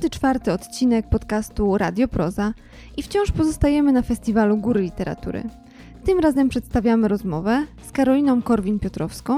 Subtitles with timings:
[0.00, 2.52] 54 odcinek podcastu Radio Proza
[2.96, 5.42] i wciąż pozostajemy na festiwalu Góry Literatury.
[6.04, 9.36] Tym razem przedstawiamy rozmowę z Karoliną Korwin-Piotrowską,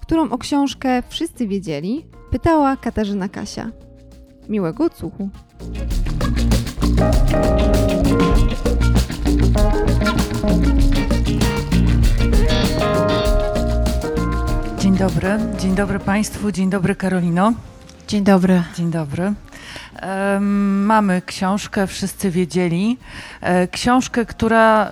[0.00, 3.70] którą o książkę Wszyscy wiedzieli pytała Katarzyna Kasia.
[4.48, 5.28] Miłego odsłuchu.
[14.78, 15.28] Dzień dobry,
[15.58, 17.52] dzień dobry Państwu, dzień dobry Karolino.
[18.08, 18.62] Dzień dobry.
[18.76, 19.34] Dzień dobry.
[20.86, 22.98] Mamy książkę, wszyscy wiedzieli.
[23.40, 24.90] E, książkę, która,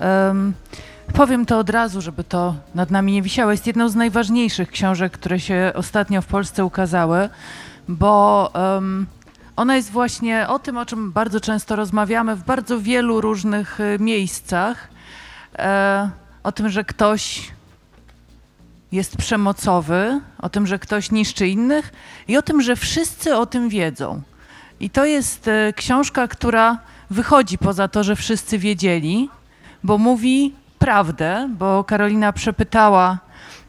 [1.13, 5.13] powiem to od razu, żeby to nad nami nie wisiało, jest jedną z najważniejszych książek,
[5.13, 7.29] które się ostatnio w Polsce ukazały,
[7.89, 8.53] bo
[9.61, 13.99] ona jest właśnie o tym, o czym bardzo często rozmawiamy w bardzo wielu różnych e,
[13.99, 14.89] miejscach.
[15.59, 16.11] E,
[16.43, 17.51] o tym, że ktoś
[18.93, 21.93] jest przemocowy, o tym, że ktoś niszczy innych
[22.29, 24.23] i o tym, że wszyscy o tym wiedzą.
[24.81, 26.79] I to jest e, książka, która
[27.11, 29.31] wychodzi poza to, że wszyscy wiedzieli,
[29.85, 33.19] bo mówi prawdę, bo Karolina przepytała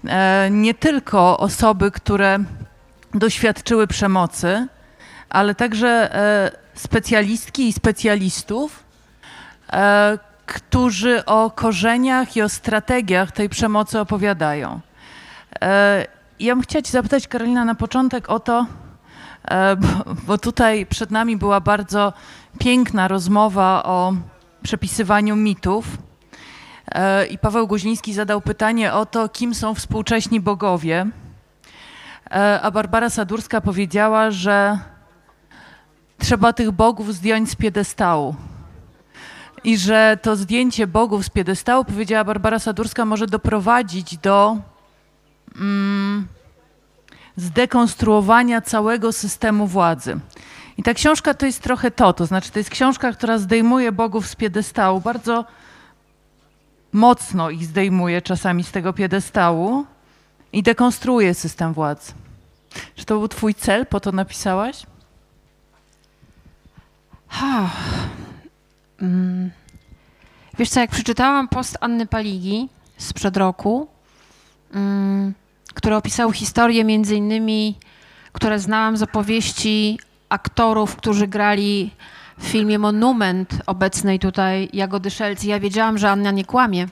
[0.07, 2.39] e, nie tylko osoby, które
[3.13, 4.67] doświadczyły przemocy,
[5.29, 8.83] ale także e, specjalistki i specjalistów,
[10.45, 14.79] którzy o korzeniach i o strategiach tej przemocy opowiadają.
[16.39, 18.65] Ja bym chciała Cię zapytać, Karolina, na początek o to,
[19.45, 19.77] e,
[20.27, 22.13] bo tutaj przed nami była bardzo
[22.59, 24.13] piękna rozmowa o
[24.63, 25.97] przepisywaniu mitów.
[26.87, 31.07] E, I Paweł Guziński zadał pytanie o to, kim są współcześni bogowie.
[32.61, 34.79] A Barbara Sadurska powiedziała, że
[36.17, 38.35] trzeba tych bogów zdjąć z piedestału.
[39.63, 44.57] I że to zdjęcie bogów z piedestału, powiedziała Barbara Sadurska, może doprowadzić do
[45.55, 46.27] mm,
[47.35, 50.19] zdekonstruowania całego systemu władzy.
[50.77, 54.27] I ta książka to jest trochę to, to znaczy to jest książka, która zdejmuje bogów
[54.27, 55.45] z piedestału, bardzo
[56.93, 59.85] mocno ich zdejmuje czasami z tego piedestału
[60.53, 62.13] i dekonstruuje system władzy.
[62.95, 64.85] Czy to był twój cel, po to napisałaś?
[69.01, 69.51] Mm.
[70.57, 73.87] Wiesz co, jak przeczytałam post Anny Paligi sprzed roku,
[74.73, 75.33] mm,
[75.73, 77.75] które opisały historię między innymi,
[78.31, 79.99] które znałam z opowieści
[80.29, 81.91] aktorów, którzy grali
[82.37, 85.43] w filmie Monument obecnej tutaj Jagody Szelc.
[85.43, 86.87] Ja wiedziałam, że Anna nie kłamie.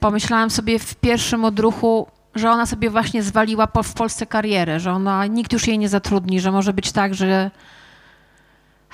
[0.00, 4.92] Pomyślałam sobie w pierwszym odruchu, że ona sobie właśnie zwaliła po, w Polsce karierę, że
[4.92, 7.50] ona, nikt już jej nie zatrudni, że może być tak, że,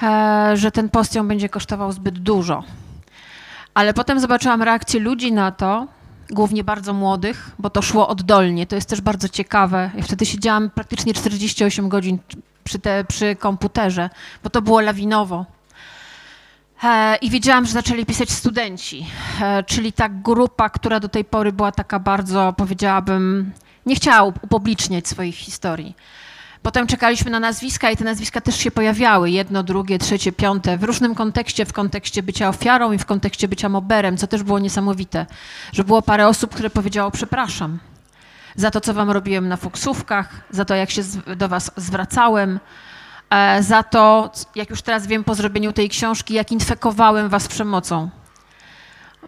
[0.03, 2.65] e, że ten post ją będzie kosztował zbyt dużo.
[3.75, 5.87] Ale potem zobaczyłam reakcję ludzi na to,
[6.31, 8.67] głównie bardzo młodych, bo to szło oddolnie.
[8.67, 9.91] To jest też bardzo ciekawe.
[9.97, 12.19] Ja wtedy siedziałam praktycznie 48 godzin
[12.65, 14.11] przy, te, przy komputerze,
[14.45, 15.47] bo to było lawinowo.
[16.85, 19.07] E, I wiedziałam, że zaczęli pisać studenci,
[19.43, 23.53] e, czyli ta grupa, która do tej pory była taka bardzo, powiedziałabym,
[23.87, 25.95] nie chciała upubliczniać swoich historii.
[26.65, 29.31] Potem czekaliśmy na nazwiska i te nazwiska też się pojawiały.
[29.31, 30.79] Jedno, drugie, trzecie, piąte.
[30.79, 34.59] W różnym kontekście, w kontekście bycia ofiarą i w kontekście bycia moberem, co też było
[34.59, 35.27] niesamowite.
[35.73, 37.79] Że było parę osób, które powiedziało przepraszam
[38.57, 41.03] za to, co wam robiłem na fuksówkach, za to, jak się
[41.37, 42.61] do was zwracałem,
[43.31, 48.11] e, za to, jak już teraz wiem po zrobieniu tej książki, jak infekowałem was przemocą.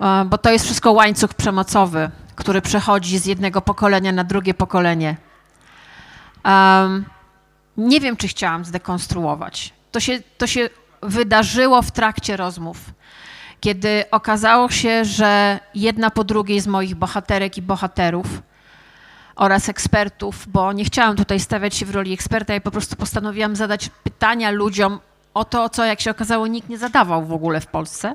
[0.00, 5.16] E, bo to jest wszystko łańcuch przemocowy, który przechodzi z jednego pokolenia na drugie pokolenie.
[6.44, 7.04] Um,
[7.78, 9.72] nie wiem, czy chciałam zdekonstruować.
[9.92, 10.68] To się, to się
[11.02, 12.78] wydarzyło w trakcie rozmów,
[13.60, 18.26] kiedy okazało się, że jedna po drugiej z moich bohaterek i bohaterów
[19.36, 23.56] oraz ekspertów, bo nie chciałam tutaj stawiać się w roli eksperta i po prostu postanowiłam
[23.56, 25.00] zadać pytania ludziom
[25.34, 28.14] o to, co jak się okazało nikt nie zadawał w ogóle w Polsce.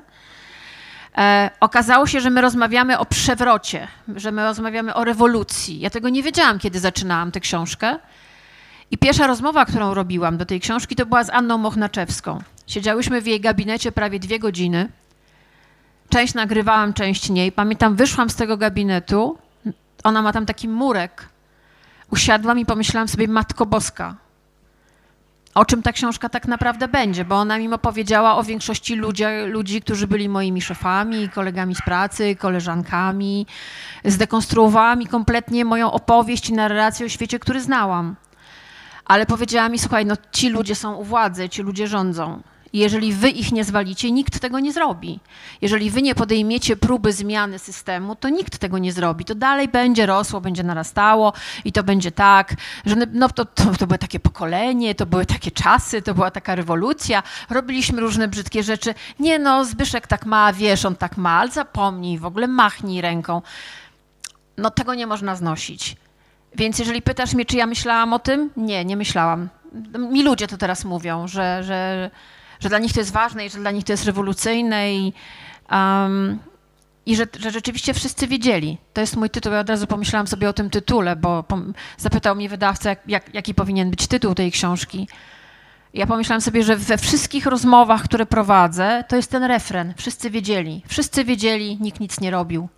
[1.16, 5.80] E, okazało się, że my rozmawiamy o przewrocie, że my rozmawiamy o rewolucji.
[5.80, 7.98] Ja tego nie wiedziałam, kiedy zaczynałam tę książkę.
[8.92, 12.42] I pierwsza rozmowa, którą robiłam do tej książki, to była z Anną Mochnaczewską.
[12.66, 14.88] Siedziałyśmy w jej gabinecie prawie dwie godziny.
[16.08, 17.52] Część nagrywałam, część nie.
[17.52, 19.38] pamiętam, wyszłam z tego gabinetu.
[20.04, 21.28] Ona ma tam taki murek.
[22.10, 24.16] Usiadłam i pomyślałam sobie, Matko Boska,
[25.54, 29.82] o czym ta książka tak naprawdę będzie, bo ona mi opowiedziała o większości ludzi, ludzi,
[29.82, 33.46] którzy byli moimi szefami, kolegami z pracy, koleżankami.
[34.04, 38.16] Zdekonstruowała mi kompletnie moją opowieść i narrację o świecie, który znałam
[39.04, 42.42] ale powiedziała mi, słuchaj, no ci ludzie są u władzy, ci ludzie rządzą.
[42.72, 45.20] Jeżeli wy ich nie zwalicie, nikt tego nie zrobi.
[45.62, 49.24] Jeżeli wy nie podejmiecie próby zmiany systemu, to nikt tego nie zrobi.
[49.24, 51.32] To dalej będzie rosło, będzie narastało
[51.64, 52.54] i to będzie tak,
[52.86, 56.54] że no to, to, to było takie pokolenie, to były takie czasy, to była taka
[56.54, 58.94] rewolucja, robiliśmy różne brzydkie rzeczy.
[59.18, 63.42] Nie no, Zbyszek tak ma, wiesz, on tak ma, ale zapomnij, w ogóle machnij ręką.
[64.58, 65.96] No tego nie można znosić.
[66.54, 69.48] Więc jeżeli pytasz mnie, czy ja myślałam o tym, nie, nie myślałam.
[69.98, 72.10] Mi ludzie to teraz mówią, że, że,
[72.60, 75.12] że dla nich to jest ważne i że dla nich to jest rewolucyjne i,
[75.70, 76.38] um,
[77.06, 78.78] i że, że rzeczywiście wszyscy wiedzieli.
[78.92, 79.52] To jest mój tytuł.
[79.52, 81.44] Ja od razu pomyślałam sobie o tym tytule, bo
[81.96, 85.08] zapytał mnie wydawca, jak, jak, jaki powinien być tytuł tej książki.
[85.94, 89.94] Ja pomyślałam sobie, że we wszystkich rozmowach, które prowadzę, to jest ten refren.
[89.96, 90.82] Wszyscy wiedzieli.
[90.88, 92.68] Wszyscy wiedzieli, nikt nic nie robił.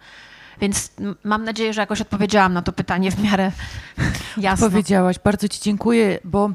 [0.60, 0.90] Więc
[1.24, 3.52] mam nadzieję, że jakoś odpowiedziałam na to pytanie w miarę
[4.36, 4.70] jasno.
[4.70, 6.50] Powiedziałaś, bardzo Ci dziękuję, bo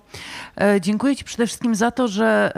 [0.62, 2.54] e, dziękuję Ci przede wszystkim za to, że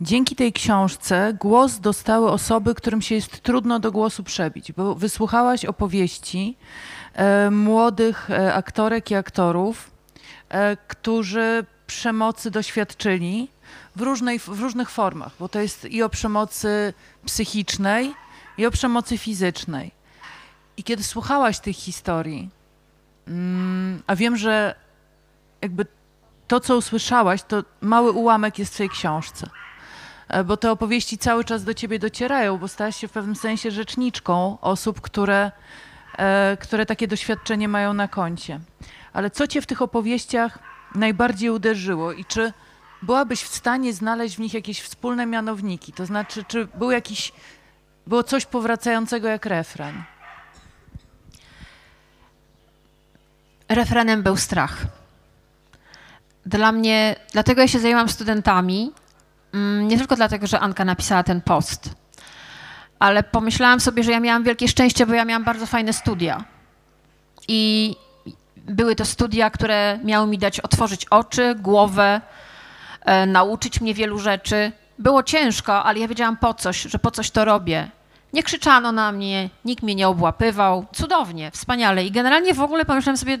[0.00, 5.64] dzięki tej książce głos dostały osoby, którym się jest trudno do głosu przebić, bo wysłuchałaś
[5.64, 6.56] opowieści
[7.14, 9.90] e, młodych e, aktorek i aktorów,
[10.88, 13.48] którzy przemocy doświadczyli
[13.96, 16.94] w, różnej, w różnych formach, bo to jest i o przemocy
[17.26, 18.14] psychicznej,
[18.58, 19.92] i o przemocy fizycznej.
[20.80, 22.50] I kiedy słuchałaś tych historii,
[23.28, 24.74] Mm, A wiem, że
[25.62, 25.86] jakby
[26.48, 29.50] to, co usłyszałaś, to mały ułamek jest w tej książce.
[30.28, 33.70] E, Bo te opowieści cały czas do ciebie docierają, bo stałaś się w pewnym sensie
[33.70, 35.52] rzeczniczką osób, które,
[36.18, 38.60] e, które takie doświadczenie mają na koncie.
[39.12, 40.58] Ale co cię w tych opowieściach
[40.94, 42.52] najbardziej uderzyło i czy
[43.02, 45.92] byłabyś w stanie znaleźć w nich jakieś wspólne mianowniki?
[45.92, 47.32] To znaczy, czy był jakiś,
[48.06, 50.02] było coś powracającego jak refren?
[53.70, 54.76] Refrenem był strach.
[56.46, 58.92] Dla mnie, dlatego ja się zajęłam studentami,
[59.54, 61.90] mm, nie tylko dlatego, że Anka napisała ten post,
[62.98, 66.44] ale pomyślałam sobie, że ja miałam wielkie szczęście, bo ja miałam bardzo fajne studia.
[67.48, 67.96] I
[68.56, 72.20] były to studia, które miały mi dać otworzyć oczy, głowę,
[73.00, 74.72] e, nauczyć mnie wielu rzeczy.
[74.98, 77.90] Było ciężko, ale ja wiedziałam po coś, że po coś to robię.
[78.32, 80.86] Nie krzyczano na mnie, nikt mnie nie obłapywał.
[80.92, 82.04] Cudownie, wspaniale.
[82.04, 83.38] I generalnie w ogóle pomyślałam sobie,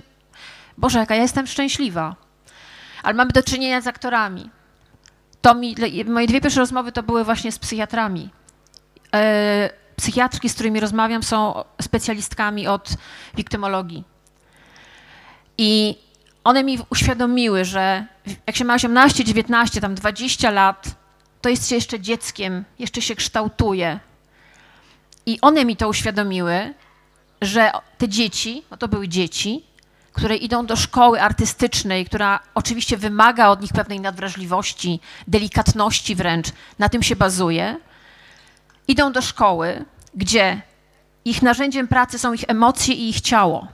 [0.80, 2.16] Boże, jaka ja jestem szczęśliwa.
[3.02, 4.50] Ale mamy do czynienia z aktorami.
[5.42, 8.30] To mi, moje dwie pierwsze rozmowy to były właśnie z psychiatrami.
[9.14, 12.90] E, psychiatrki, z którymi rozmawiam, są specjalistkami od
[13.34, 14.04] wiktymologii.
[15.58, 15.98] I
[16.44, 18.06] one mi uświadomiły, że
[18.46, 20.86] jak się ma 18, 19, tam 20 lat,
[21.40, 24.00] to jest się jeszcze dzieckiem, jeszcze się kształtuje.
[25.26, 26.74] I one mi to uświadomiły,
[27.42, 29.69] że te dzieci, no to były dzieci,
[30.12, 36.46] które idą do szkoły artystycznej, która oczywiście wymaga od nich pewnej nadwrażliwości, delikatności wręcz,
[36.78, 37.76] na tym się bazuje,
[38.88, 39.84] idą do szkoły,
[40.14, 40.62] gdzie
[41.24, 43.68] ich narzędziem pracy są ich emocje i ich ciało.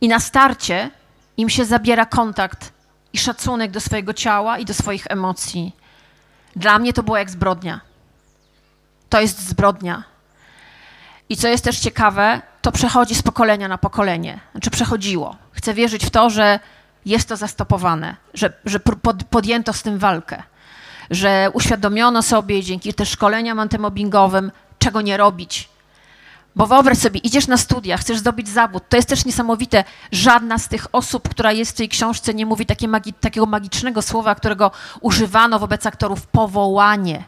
[0.00, 0.90] I na starcie
[1.36, 2.72] im się zabiera kontakt
[3.12, 5.76] i szacunek do swojego ciała i do swoich emocji.
[6.56, 7.80] Dla mnie to było jak zbrodnia.
[9.08, 10.04] To jest zbrodnia.
[11.28, 14.40] I co jest też ciekawe, to przechodzi z pokolenia na pokolenie.
[14.52, 15.36] Znaczy przechodziło.
[15.52, 16.60] Chcę wierzyć w to, że
[17.06, 20.42] jest to zastopowane, że, że pod, podjęto z tym walkę,
[21.10, 25.68] że uświadomiono sobie dzięki też szkoleniom antymobbingowym, czego nie robić.
[26.60, 28.82] Bo wyobraź sobie, idziesz na studia, chcesz zdobyć zawód.
[28.88, 29.84] To jest też niesamowite.
[30.12, 34.02] Żadna z tych osób, która jest w tej książce, nie mówi takie magi takiego magicznego
[34.02, 37.24] słowa, którego używano wobec aktorów powołanie.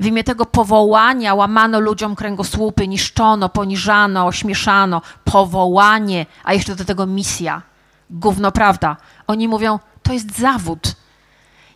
[0.00, 5.02] W imię tego powołania łamano ludziom kręgosłupy, niszczono, poniżano, ośmieszano.
[5.24, 7.62] Powołanie, a jeszcze do tego misja.
[8.10, 8.96] Gówno prawda.
[9.26, 10.94] Oni mówią, to jest zawód.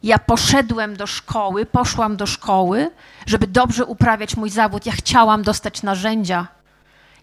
[0.03, 2.91] Ja poszedłem do szkoły, poszłam do szkoły,
[3.27, 4.87] żeby dobrze uprawiać mój zawód.
[4.87, 6.60] Ja chciałam dostać narzędzia.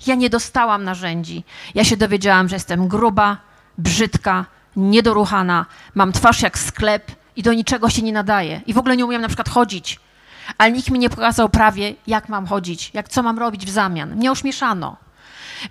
[0.08, 1.44] Ja nie dostałam narzędzi.
[1.76, 3.38] Ja się dowiedziałam, że jestem gruba,
[3.78, 8.62] brzydka, niedoruchana, mam twarz jak sklep i do niczego się nie nadaje.
[8.66, 10.00] I w ogóle nie umiem na przykład chodzić.
[10.58, 14.16] Ale nikt mi nie pokazał prawie, jak mam chodzić, jak co mam robić w zamian.
[14.16, 14.98] Mnie ośmieszano.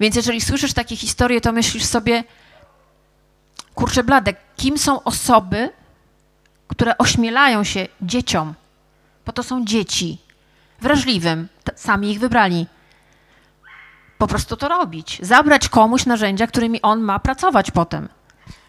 [0.01, 2.25] Więc jeżeli słyszysz takie historie, to myślisz sobie,
[3.75, 5.71] kurczę bladek, kim są osoby,
[6.69, 8.55] które ośmielają się dzieciom?
[9.27, 10.19] Bo to są dzieci.
[10.81, 11.49] Wrażliwym.
[11.75, 12.67] Sami ich wybrali
[14.19, 15.19] po prostu to robić.
[15.23, 18.09] Zabrać komuś narzędzia, którymi on ma pracować potem.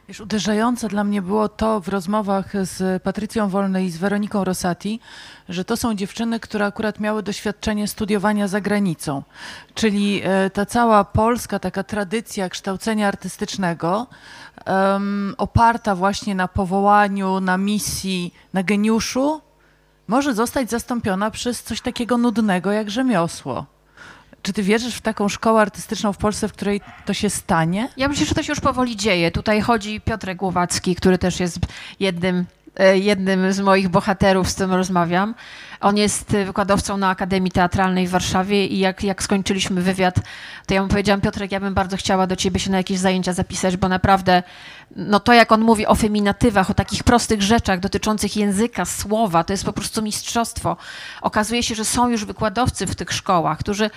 [0.08, 5.00] Wiesz, uderzające dla mnie było to w rozmowach z Patrycją Wolnej i z Weroniką Rosati,
[5.50, 9.24] że to są dziewczyny, które akurat miały doświadczenie studiowania za granicą.
[9.74, 14.08] Czyli e, ta cała polska taka tradycja kształcenia artystycznego,
[14.66, 19.42] um, oparta właśnie na powołaniu, na misji, na geniuszu,
[20.08, 23.66] może zostać zastąpiona przez coś takiego nudnego jak rzemiosło.
[24.48, 27.89] Czy ty wierzysz w taką szkołę artystyczną w Polsce, w której to się stanie?
[27.98, 29.32] Ja myślę, że to się już powoli dzieje.
[29.32, 31.60] Tutaj chodzi Piotrek Głowacki, który też jest
[32.00, 35.36] jednym, e, jednym z moich bohaterów, z którym rozmawiam.
[35.82, 40.16] On jest e, wykładowcą na Akademii Teatralnej w Warszawie i jak, jak skończyliśmy wywiad,
[40.66, 43.34] to ja mu powiedziałam, Piotrek, ja bym bardzo chciała do ciebie się na jakieś zajęcia
[43.34, 44.44] zapisać, bo naprawdę
[44.96, 49.54] no to, jak on mówi o feminatywach, o takich prostych rzeczach dotyczących języka, słowa, to
[49.54, 50.77] jest po prostu mistrzostwo.
[51.22, 53.89] Okazuje się, że są już wykładowcy w tych szkołach, którzy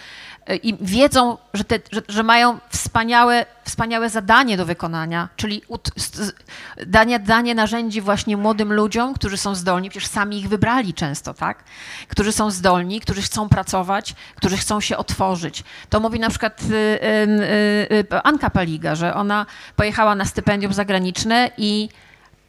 [0.56, 5.90] i wiedzą, że, te, że, że mają wspaniałe, wspaniałe zadanie do wykonania, czyli ut,
[6.86, 11.64] danie, danie narzędzi właśnie młodym ludziom, którzy są zdolni, przecież sami ich wybrali często, tak?
[12.08, 15.64] Którzy są zdolni, którzy chcą pracować, którzy chcą się otworzyć.
[15.90, 21.50] To mówi na przykład y, y, y, Anka Paliga, że ona pojechała na stypendium zagraniczne
[21.56, 21.88] i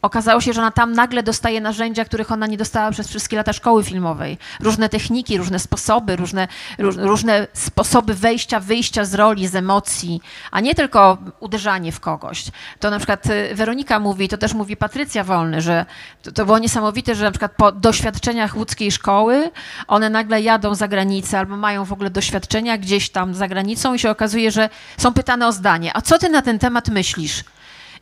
[0.01, 3.53] Okazało się, że ona tam nagle dostaje narzędzia, których ona nie dostała przez wszystkie lata
[3.53, 4.37] szkoły filmowej.
[4.59, 10.59] Różne techniki, różne sposoby, różne, róż, różne sposoby wejścia, wyjścia z roli, z emocji, a
[10.59, 12.43] nie tylko uderzanie w kogoś.
[12.79, 15.85] To na przykład y, Weronika mówi, to też mówi Patrycja Wolny, że
[16.23, 19.51] to, to było niesamowite, że na przykład po doświadczeniach łódzkiej szkoły
[19.87, 23.99] one nagle jadą za granicę albo mają w ogóle doświadczenia gdzieś tam za granicą i
[23.99, 25.91] się okazuje, że są pytane o zdanie.
[25.93, 27.43] A co ty na ten temat myślisz?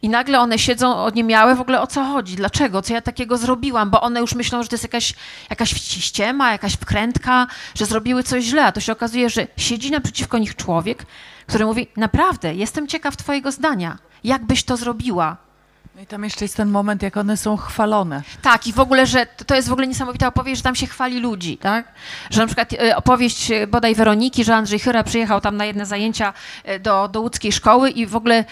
[0.01, 3.89] I nagle one siedzą, oniemiałe w ogóle o co chodzi, dlaczego, co ja takiego zrobiłam,
[3.89, 5.13] bo one już myślą, że to jest jakaś,
[5.50, 10.38] jakaś ściema, jakaś wkrętka, że zrobiły coś źle, a to się okazuje, że siedzi naprzeciwko
[10.38, 11.06] nich człowiek,
[11.48, 15.49] który mówi, naprawdę, jestem ciekaw twojego zdania, jak byś to zrobiła.
[16.00, 18.22] No i tam jeszcze jest ten moment, jak one są chwalone.
[18.41, 21.20] Tak, i w ogóle, że to jest w ogóle niesamowita opowieść, że tam się chwali
[21.20, 21.91] ludzi, tak?
[22.29, 25.86] Że na przykład e, opowieść e, bodaj Weroniki, że Andrzej Chyra przyjechał tam na jedne
[25.86, 28.46] zajęcia e, do, do łódzkiej szkoły i w ogóle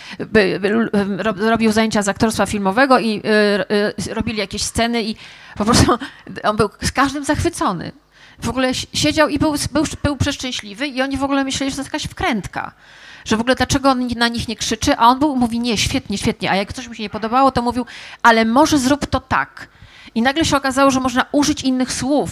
[1.38, 3.22] robił zajęcia z aktorstwa filmowego i
[4.14, 5.16] robili jakieś sceny i
[5.56, 5.98] po prostu
[6.50, 7.92] on był z każdym zachwycony.
[8.40, 11.76] W ogóle si- siedział i był, był, był przeszczęśliwy i oni w ogóle myśleli, że
[11.76, 12.72] to jest jakaś wkrętka.
[13.28, 16.18] Że w ogóle dlaczego on na nich nie krzyczy, a on był, mówi nie, świetnie,
[16.18, 17.86] świetnie, a jak coś mu się nie podobało, to mówił,
[18.24, 19.68] ale może zrób to tak.
[20.16, 22.32] I nagle się okazało, że można użyć innych słów.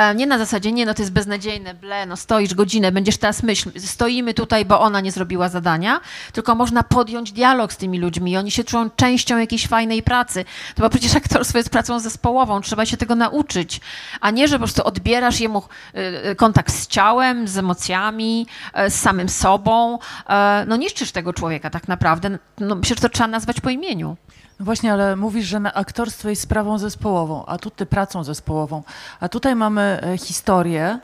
[0.00, 3.42] E, Nie na zasadzie, nie, no to jest beznadziejne, ble, no stoisz godzinę, będziesz teraz
[3.42, 6.00] myśl, stoimy tutaj, bo ona nie zrobiła zadania,
[6.32, 10.44] tylko można podjąć dialog z tymi ludźmi i oni się czują częścią jakiejś fajnej pracy.
[10.74, 13.80] To bo przecież aktorstwo jest pracą zespołową, trzeba się tego nauczyć,
[14.20, 15.58] a nie, że po prostu odbierasz jemu
[15.94, 19.98] y, y, kontakt z ciałem, z emocjami, e, z samym sobą.
[20.28, 22.38] E, No niszczysz tego człowieka tak naprawdę.
[22.58, 24.16] No myślę, że to trzeba nazwać po imieniu.
[24.60, 28.82] No właśnie, ale mówisz, że na aktorstwo jest sprawą zespołową, a tutaj pracą zespołową.
[29.20, 30.98] A tutaj mamy e, historię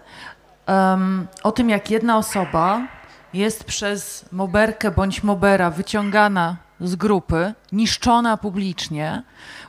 [0.67, 2.81] em, o tym, jak jedna osoba
[3.33, 9.23] jest przez moberkę bądź mobera wyciągana z grupy, niszczona publicznie,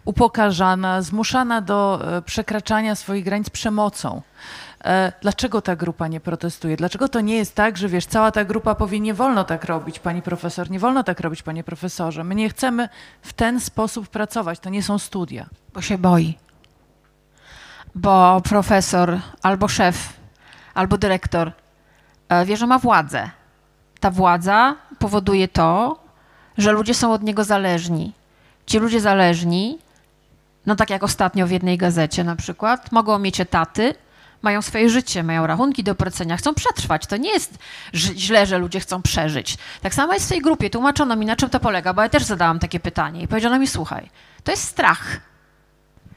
[0.05, 4.21] upokarzana, zmuszana do e, przekraczania swoich granic przemocą.
[4.83, 6.77] E, Dlaczego ta grupa nie protestuje?
[6.77, 9.99] Dlaczego to nie jest tak, że wiesz, cała ta grupa powie, nie wolno tak robić,
[9.99, 12.23] pani profesor, nie wolno tak robić, panie profesorze.
[12.23, 12.89] My nie chcemy
[13.21, 15.45] w ten sposób pracować, to nie są studia.
[15.73, 16.37] Bo się boi.
[17.95, 20.13] Bo profesor, albo szef,
[20.73, 21.51] albo dyrektor
[22.29, 23.29] e, wie, że ma władzę.
[23.99, 25.99] Ta władza powoduje to,
[26.57, 28.13] że ludzie są od niego zależni.
[28.65, 29.79] Ci ludzie zależni,
[30.65, 33.95] no tak jak ostatnio w jednej gazecie na przykład, mogą mieć etaty,
[34.41, 37.05] mają swoje życie, mają rachunki do płacenia, chcą przetrwać.
[37.05, 37.57] To nie jest
[37.93, 39.57] źle, że ludzie chcą przeżyć.
[39.81, 40.69] Tak samo jest w tej grupie.
[40.69, 43.67] Tłumaczono mi, na czym to polega, bo ja też zadałam takie pytanie i powiedziano mi,
[43.67, 44.09] słuchaj,
[44.43, 45.19] to jest strach.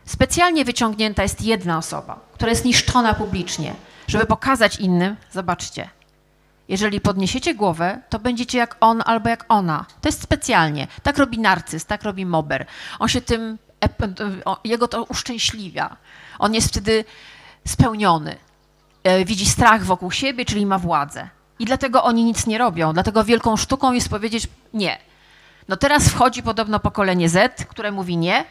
[0.04, 3.74] Specjalnie wyciągnięta jest jedna osoba, która jest niszczona publicznie,
[4.06, 5.88] żeby pokazać innym, zobaczcie,
[6.70, 9.86] jeżeli podniesiecie głowę, to będziecie jak on albo jak ona.
[10.00, 10.86] To jest specjalnie.
[11.02, 12.66] Tak robi narcyz, tak robi mober.
[12.98, 13.58] On się tym,
[14.64, 15.96] jego to uszczęśliwia.
[16.38, 17.04] On jest wtedy
[17.66, 18.36] spełniony.
[19.04, 21.28] E, Widzi strach wokół siebie, czyli ma władzę.
[21.58, 22.92] I dlatego oni nic nie robią.
[22.92, 24.98] Dlatego wielką sztuką jest powiedzieć nie.
[25.68, 28.44] No teraz wchodzi podobno pokolenie Z, które mówi nie,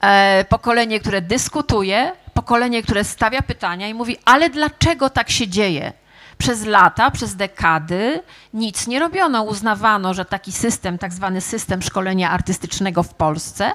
[0.00, 5.92] e, pokolenie, które dyskutuje, pokolenie, które stawia pytania i mówi, ale dlaczego tak się dzieje?
[6.38, 8.22] Przez lata, przez dekady
[8.54, 9.42] nic nie robiono.
[9.42, 13.72] Uznawano, że taki system, tak zwany system szkolenia artystycznego w Polsce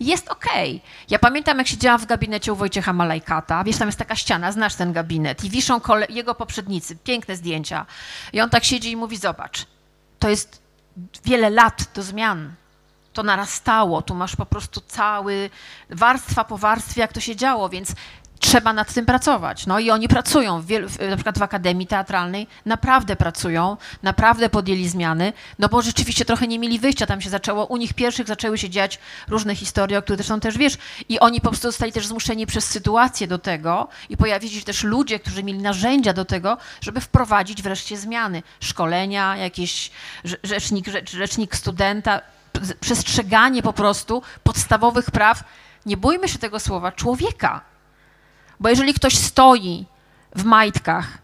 [0.00, 0.82] jest okej.
[1.10, 4.74] Ja pamiętam, jak siedziałam w gabinecie u Wojciecha Malajkata, wiesz, tam jest taka ściana, znasz
[4.74, 7.86] ten gabinet i wiszą jego poprzednicy, piękne zdjęcia.
[8.32, 9.66] I on tak siedzi i mówi, zobacz,
[10.18, 10.62] to jest
[11.24, 12.54] wiele lat do zmian
[13.12, 15.50] to narastało, tu masz po prostu cały,
[15.90, 17.94] warstwa po warstwie, jak to się działo, więc
[18.42, 19.66] trzeba nad tym pracować.
[19.66, 24.88] No i oni pracują, w wielu, na przykład w Akademii Teatralnej naprawdę pracują, naprawdę podjęli
[24.88, 28.58] zmiany, no bo rzeczywiście trochę nie mieli wyjścia, tam się zaczęło, u nich pierwszych zaczęły
[28.58, 32.06] się dziać różne historie, o których zresztą też wiesz, i oni po prostu zostali też
[32.06, 36.58] zmuszeni przez sytuację do tego i pojawili się też ludzie, którzy mieli narzędzia do tego,
[36.80, 39.90] żeby wprowadzić wreszcie zmiany, szkolenia, jakieś
[40.24, 42.20] rze- rzecznik, rzecz, rzecznik studenta,
[42.80, 45.44] przestrzeganie po prostu podstawowych praw,
[45.86, 47.71] nie bójmy się tego słowa, człowieka.
[48.62, 49.86] Bo jeżeli ktoś stoi
[50.36, 51.18] w majtkach,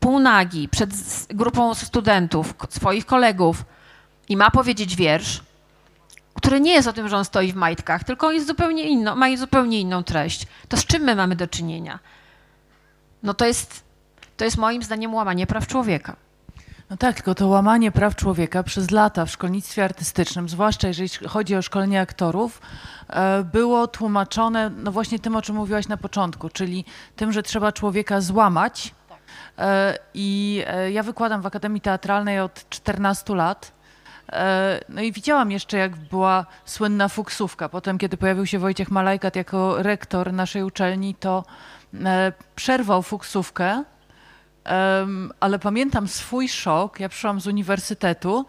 [0.00, 0.90] półnagi, przed
[1.28, 3.64] grupą studentów, swoich kolegów
[4.28, 5.42] i ma powiedzieć wiersz,
[6.34, 9.36] który nie jest o tym, że on stoi w majtkach, tylko jest zupełnie inną, ma
[9.36, 11.98] zupełnie inną treść, to z czym my mamy do czynienia?
[13.22, 13.84] No to jest,
[14.36, 16.16] to jest moim zdaniem łamanie praw człowieka.
[16.90, 21.56] No tak, tylko to łamanie praw człowieka przez lata w szkolnictwie artystycznym, zwłaszcza jeżeli chodzi
[21.56, 22.60] o szkolenie aktorów,
[23.08, 26.84] e, było tłumaczone no właśnie tym, o czym mówiłaś na początku, czyli
[27.16, 28.94] tym, że trzeba człowieka złamać.
[29.58, 33.78] E, I e, ja wykładam w Akademii Teatralnej od 14 lat.
[34.88, 37.68] No i widziałam jeszcze, jak była słynna fuksówka.
[37.68, 41.44] Potem, kiedy pojawił się Wojciech Malajkat jako rektor naszej uczelni, to
[42.54, 43.84] przerwał fuksówkę
[44.68, 47.00] Em, ale pamiętam swój szok.
[47.00, 48.46] Ja przyszłam z uniwersytetu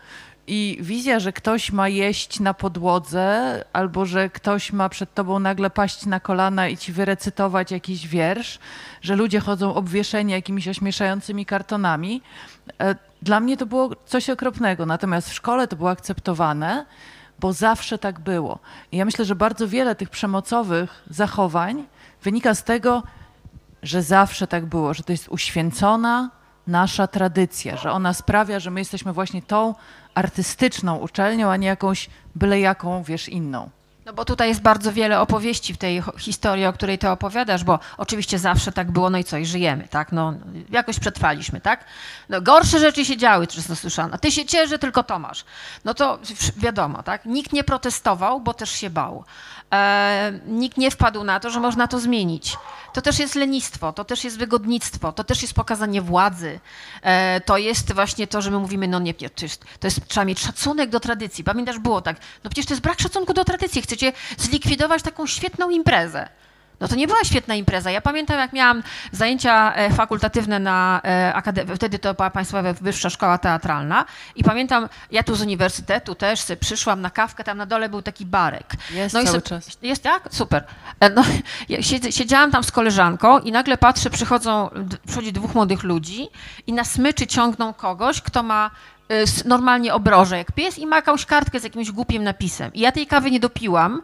[0.48, 5.70] i wizja, że ktoś ma jeść na podłodze, albo że ktoś ma przed tobą nagle
[5.70, 8.60] paść na kolana i ci wyrecytować jakiś wiersz,
[9.02, 12.22] że ludzie chodzą obwieszeni jakimiś ośmieszającymi kartonami.
[12.82, 16.86] E, Dla mnie to było coś okropnego, natomiast w szkole to było akceptowane,
[17.40, 18.60] bo zawsze tak było.
[18.92, 21.84] I ja myślę, że bardzo wiele tych przemocowych zachowań
[22.24, 23.04] wynika z tego,
[23.84, 26.30] że zawsze tak było, że to jest uświęcona
[26.68, 29.76] nasza tradycja, że ona sprawia, że my jesteśmy właśnie tą
[30.16, 33.70] artystyczną uczelnią, a nie jakąś byle jaką, wiesz, inną.
[34.10, 37.80] No bo tutaj jest bardzo wiele opowieści w tej historii, o której ty opowiadasz, bo
[37.98, 40.12] oczywiście zawsze tak było, no i co, i żyjemy, tak?
[40.12, 40.34] No,
[40.70, 41.86] jakoś przetrwaliśmy, tak?
[42.30, 44.18] No, gorsze rzeczy się działy, często słyszano.
[44.18, 45.46] Ty się ciesz, że tylko Tomasz.
[45.86, 46.20] No to
[46.58, 47.26] wiadomo, tak?
[47.26, 49.24] Nikt nie protestował, bo też się bał.
[49.74, 52.58] E, nikt nie wpadł na to, że można to zmienić.
[52.94, 56.60] To też jest lenistwo, to też jest wygodnictwo, to też jest pokazanie władzy.
[57.02, 60.26] E, to jest właśnie to, że my mówimy, no nie, to jest, to jest, trzeba
[60.26, 61.44] mieć szacunek do tradycji.
[61.44, 63.82] Pamiętasz, było tak, no przecież to jest brak szacunku do tradycji.
[63.82, 66.30] Chcecie zlikwidować taką świetną imprezę.
[66.80, 67.92] No to nie była świetna impreza.
[67.92, 73.10] Ja pamiętam, jak miałam zajęcia e, fakultatywne na e, akademii, wtedy to była Państwowa Wyższa
[73.10, 77.66] Szkoła Teatralna i pamiętam, ja tu z uniwersytetu też sobie przyszłam na kawkę, tam na
[77.66, 78.74] dole był taki barek.
[78.92, 79.78] Jest No i cały se- czas.
[79.82, 80.24] Jest tak?
[80.32, 80.64] Super.
[81.00, 81.24] E, No,
[81.70, 84.70] ja siedz- siedziałam tam z koleżanką i nagle patrzę, przychodzą,
[85.08, 86.28] przychodzi dwóch młodych ludzi
[86.68, 88.72] i na smyczy ciągną kogoś, kto ma
[89.46, 92.74] normalnie obroże jak pies i ma jakąś kartkę z jakimś głupim napisem.
[92.74, 94.02] I ja tej kawy nie dopiłam,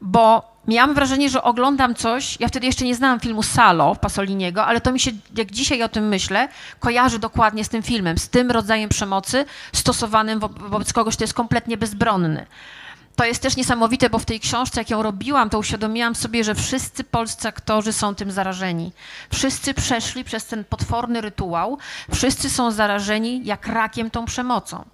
[0.00, 4.80] bo miałam wrażenie, że oglądam coś, ja wtedy jeszcze nie znałam filmu Salo Pasoliniego, ale
[4.80, 6.48] to mi się, jak dzisiaj o tym myślę,
[6.80, 11.34] kojarzy dokładnie z tym filmem, z tym rodzajem przemocy stosowanym wo wobec kogoś, kto jest
[11.34, 12.46] kompletnie bezbronny.
[13.16, 16.54] To jest też niesamowite, bo w tej książce, jak ją robiłam, to uświadomiłam sobie, że
[16.54, 18.92] wszyscy polscy aktorzy są tym zarażeni.
[19.32, 21.78] Wszyscy przeszli przez ten potworny rytuał,
[22.14, 24.84] wszyscy są zarażeni jak rakiem tą przemocą.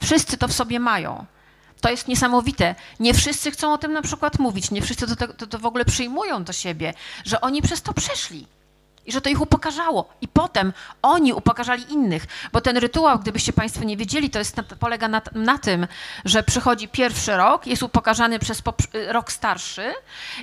[0.00, 1.26] Wszyscy to w sobie mają.
[1.80, 2.74] To jest niesamowite.
[3.00, 5.84] Nie wszyscy chcą o tym na przykład mówić, nie wszyscy to, to, to, w ogóle
[5.84, 8.46] przyjmują do siebie, że oni przez to przeszli.
[9.08, 10.08] I że to ich upokarzało.
[10.20, 12.26] I potem oni upokarzali innych.
[12.52, 15.86] Bo ten rytuał, gdybyście Państwo nie wiedzieli, to jest polega na, na tym,
[16.24, 19.94] że przychodzi pierwszy rok, jest upokarzany przez poprz- rok starszy,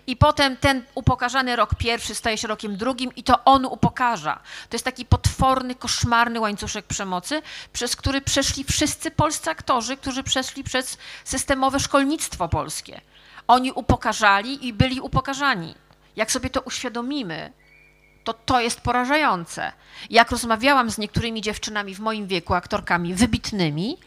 [0.08, 4.40] i potem ten upokarzany rok pierwszy staje się rokiem drugim, i to on upokarza.
[4.70, 7.42] To jest taki potworny, koszmarny łańcuszek przemocy,
[7.74, 13.02] przez który przeszli wszyscy polscy aktorzy, którzy przeszli przez systemowe szkolnictwo polskie.
[13.48, 15.76] Oni upokarzali i byli upokarzani.
[16.16, 17.54] Jak sobie to uświadomimy,
[18.26, 19.72] to to jest porażające.
[20.10, 23.98] Jak rozmawiałam z niektórymi dziewczynami w moim wieku, aktorkami wybitnymi,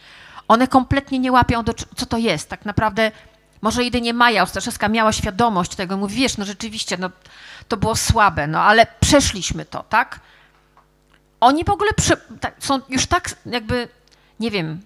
[0.49, 2.49] one kompletnie nie łapią, do, co to jest.
[2.49, 3.13] Tak naprawdę,
[3.61, 7.11] może jedynie Maja Ostaszewska miała świadomość tego, mówi, wiesz, no rzeczywiście, no,
[7.69, 10.21] to było słabe, no ale przeszliśmy to, tak?
[11.41, 11.91] Oni w ogóle
[12.41, 13.89] tak, są już tak jakby,
[14.41, 14.81] nie wiem,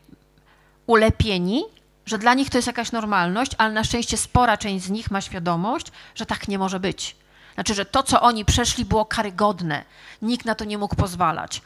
[0.87, 1.64] ulepieni,
[2.07, 5.21] że dla nich to jest jakaś normalność, ale na szczęście spora część z nich ma
[5.21, 7.16] świadomość, że tak nie może być.
[7.55, 9.85] Znaczy, że to, co oni przeszli, było karygodne.
[10.23, 11.62] Nikt na to nie mógł pozwalać.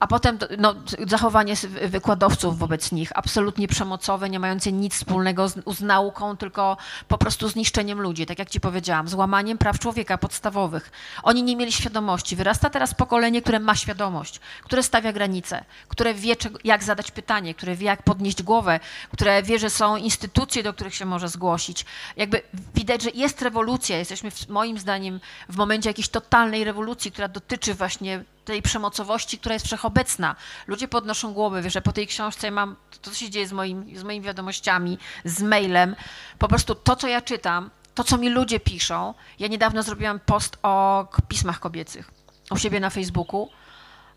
[0.00, 0.74] A potem no,
[1.06, 1.54] zachowanie
[1.88, 6.76] wykładowców wobec nich, absolutnie przemocowe, nie mające nic wspólnego z, z nauką, tylko
[7.08, 10.92] po prostu z niszczeniem ludzi, tak jak ci powiedziałam, z łamaniem praw człowieka podstawowych.
[11.22, 12.36] Oni nie mieli świadomości.
[12.36, 17.54] Wyrasta teraz pokolenie, które ma świadomość, które stawia granice, które wie, czego, jak zadać pytanie,
[17.54, 18.80] które wie, jak podnieść głowę,
[19.12, 21.84] które wie, że są instytucje, do których się może zgłosić.
[22.16, 22.42] Jakby
[22.74, 23.98] widać, że jest rewolucja.
[23.98, 29.52] Jesteśmy w, moim zdaniem w momencie jakiejś totalnej rewolucji, która dotyczy właśnie tej przemocowości, która
[29.52, 30.36] jest wszechobecna.
[30.66, 33.98] Ludzie podnoszą głowę, wiesz, że po tej książce mam, to co się dzieje z, moim,
[33.98, 35.96] z moimi wiadomościami, z mailem,
[36.38, 39.14] po prostu to, co ja czytam, to, co mi ludzie piszą.
[39.38, 42.10] Ja niedawno zrobiłam post o pismach kobiecych
[42.50, 43.48] u siebie na Facebooku,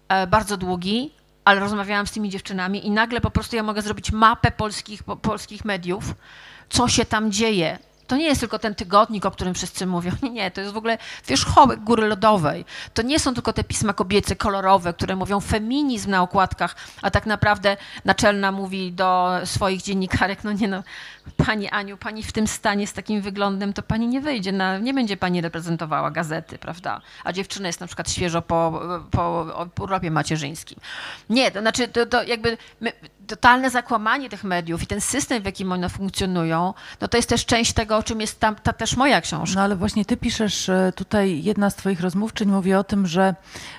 [0.08, 1.12] e, bardzo długi,
[1.46, 5.16] ale rozmawiałam z tymi dziewczynami i nagle po prostu ja mogę zrobić mapę polskich, po,
[5.16, 6.14] polskich mediów,
[6.70, 7.80] co się tam dzieje.
[8.10, 10.12] To nie jest tylko ten tygodnik, o którym wszyscy mówią.
[10.24, 12.66] Nie, nie, to jest w ogóle wierzchołek góry lodowej.
[12.94, 17.26] To nie są tylko te pisma kobiece kolorowe, które mówią feminizm na okładkach, a tak
[17.26, 20.84] naprawdę naczelna mówi do swoich dziennikarek, no nie no,
[21.38, 24.94] pani Aniu, pani w tym stanie z takim wyglądem, to pani nie wyjdzie, na, nie
[24.94, 27.02] będzie pani reprezentowała gazety, prawda?
[27.24, 29.46] A dziewczyna jest na przykład świeżo po, po
[29.80, 30.80] urlopie macierzyńskim.
[31.30, 32.92] Nie, to znaczy to, to jakby my,
[33.30, 37.46] totalne zakłamanie tych mediów i ten system, w jakim one funkcjonują, no to jest też
[37.46, 39.56] część tego, o czym jest tam, ta też moja książka.
[39.56, 43.36] No ale właśnie ty piszesz e, tutaj, jedna z twoich rozmówczyń mówi o tym, że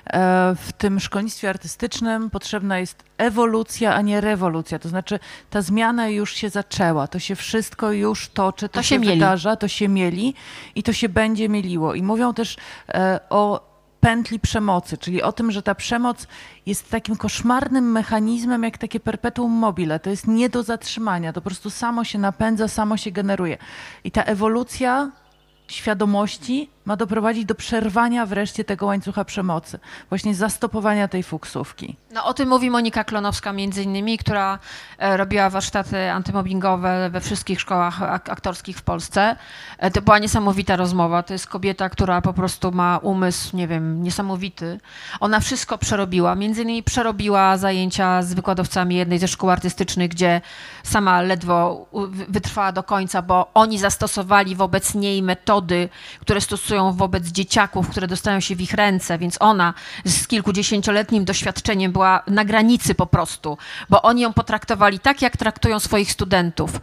[0.06, 4.78] e, w tym szkolnictwie artystycznym potrzebna jest ewolucja, a nie rewolucja.
[4.78, 5.18] To znaczy
[5.50, 9.56] ta zmiana już się zaczęła, to się wszystko już toczy, to, To się, się wydarza,
[9.56, 10.34] to się mieli
[10.74, 11.94] i to się będzie mieliło.
[11.94, 12.56] I mówią też
[12.88, 16.26] e, o pętli przemocy, czyli o tym, że ta przemoc
[16.66, 20.00] jest takim koszmarnym mechanizmem, jak takie perpetuum mobile.
[20.00, 23.58] To jest nie do zatrzymania, to po prostu samo się napędza, samo się generuje.
[24.04, 25.10] I ta ewolucja
[25.68, 31.96] świadomości ma doprowadzić do przerwania wreszcie tego łańcucha przemocy, właśnie zastopowania tej fuksówki.
[32.12, 34.58] No o tym mówi Monika Klonowska między innymi, która
[34.98, 39.36] e, robiła warsztaty antymobbingowe we wszystkich szkołach ak- aktorskich w Polsce.
[39.78, 41.22] E, To była niesamowita rozmowa.
[41.22, 44.80] To jest kobieta, która po prostu ma umysł, nie wiem, niesamowity.
[45.20, 46.34] Ona wszystko przerobiła.
[46.34, 50.40] Między innymi przerobiła zajęcia z wykładowcami jednej ze szkół artystycznych, gdzie
[50.82, 51.86] sama ledwo
[52.28, 55.88] wytrwała do końca, bo oni zastosowali wobec niej metody,
[56.20, 61.92] które stosują wobec dzieciaków, które dostają się w ich ręce, więc ona z kilkudziesięcioletnim doświadczeniem
[61.92, 66.80] była na granicy po prostu, bo oni ją potraktowali tak, jak traktują swoich studentów.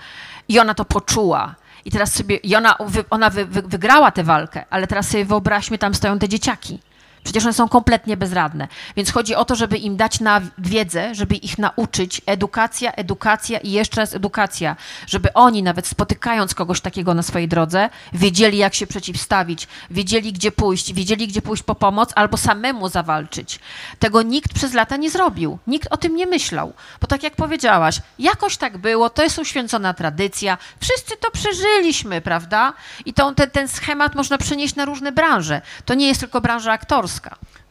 [0.48, 1.56] I ona to poczuła.
[1.86, 2.78] I teraz sobie, i ona,
[3.10, 6.80] ona wy, wygrała tę walkę, ale teraz sobie wyobraźmy, tam stoją te dzieciaki.
[7.24, 8.68] Przecież one są kompletnie bezradne.
[8.96, 12.22] Więc chodzi o to, żeby im dać na wiedzę, żeby ich nauczyć.
[12.26, 14.76] Edukacja, edukacja i jeszcze raz edukacja.
[15.08, 20.52] Żeby oni, nawet spotykając kogoś takiego na swojej drodze, wiedzieli, jak się przeciwstawić, wiedzieli, gdzie
[20.52, 23.60] pójść, wiedzieli, gdzie pójść po pomoc, albo samemu zawalczyć.
[24.00, 25.60] Tego nikt przez lata nie zrobił.
[25.68, 26.74] Nikt o tym nie myślał.
[27.02, 30.58] Bo tak jak powiedziałaś, jakoś tak było, to jest uświęcona tradycja.
[30.80, 32.74] Wszyscy to przeżyliśmy, prawda?
[33.06, 35.62] I to, ten, ten schemat można przenieść na różne branże.
[35.86, 37.07] To nie jest tylko branża aktorska.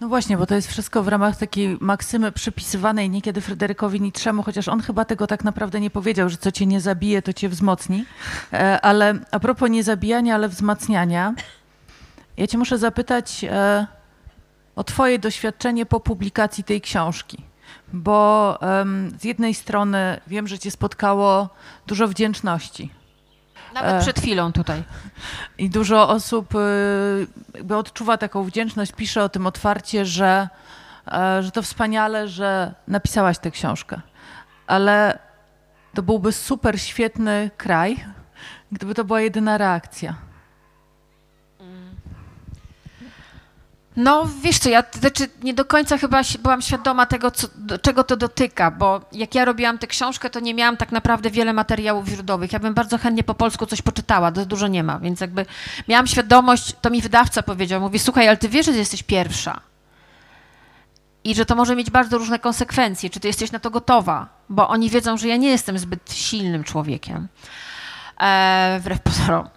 [0.01, 4.69] No właśnie, bo to jest wszystko w ramach takiej maksymy przypisywanej niekiedy Fryderykowi Nietzschemu, chociaż
[4.69, 8.05] on chyba tego tak naprawdę nie powiedział, że co cię nie zabije, to cię wzmocni.
[8.53, 11.35] E, Ale a propos nie zabijania, ale wzmacniania,
[12.37, 13.87] ja cię muszę zapytać e,
[14.77, 17.45] o twoje doświadczenie po publikacji tej książki.
[17.93, 21.49] Bo em, z jednej strony wiem, że cię spotkało
[21.87, 22.91] dużo wdzięczności.
[23.75, 24.01] Nawet E.
[24.01, 24.83] przed chwilą tutaj.
[25.59, 30.49] I dużo osób y, jakby odczuwa taką wdzięczność, pisze o tym otwarcie, że,
[31.13, 34.01] e, że to wspaniale, że napisałaś tę książkę.
[34.67, 35.19] Ale
[35.95, 38.05] to byłby super świetny kraj,
[38.73, 40.15] gdyby to była jedyna reakcja.
[43.97, 48.05] No wiesz co, ja znaczy nie do końca chyba byłam świadoma tego, co, do, czego
[48.05, 52.09] to dotyka, bo jak ja robiłam tę książkę, to nie miałam tak naprawdę wiele materiałów
[52.09, 52.53] źródłowych.
[52.53, 55.47] Ja bym bardzo chętnie po polsku coś poczytała, to dużo nie ma, więc jakby
[55.89, 59.61] miałam świadomość, to mi wydawca powiedział, mówi, słuchaj, ale ty wiesz, że jesteś pierwsza
[61.25, 64.69] i że to może mieć bardzo różne konsekwencje, czy ty jesteś na to gotowa, bo
[64.69, 67.29] oni wiedzą, że ja nie jestem zbyt silnym człowiekiem,
[68.21, 69.49] e, wbrew pozorom.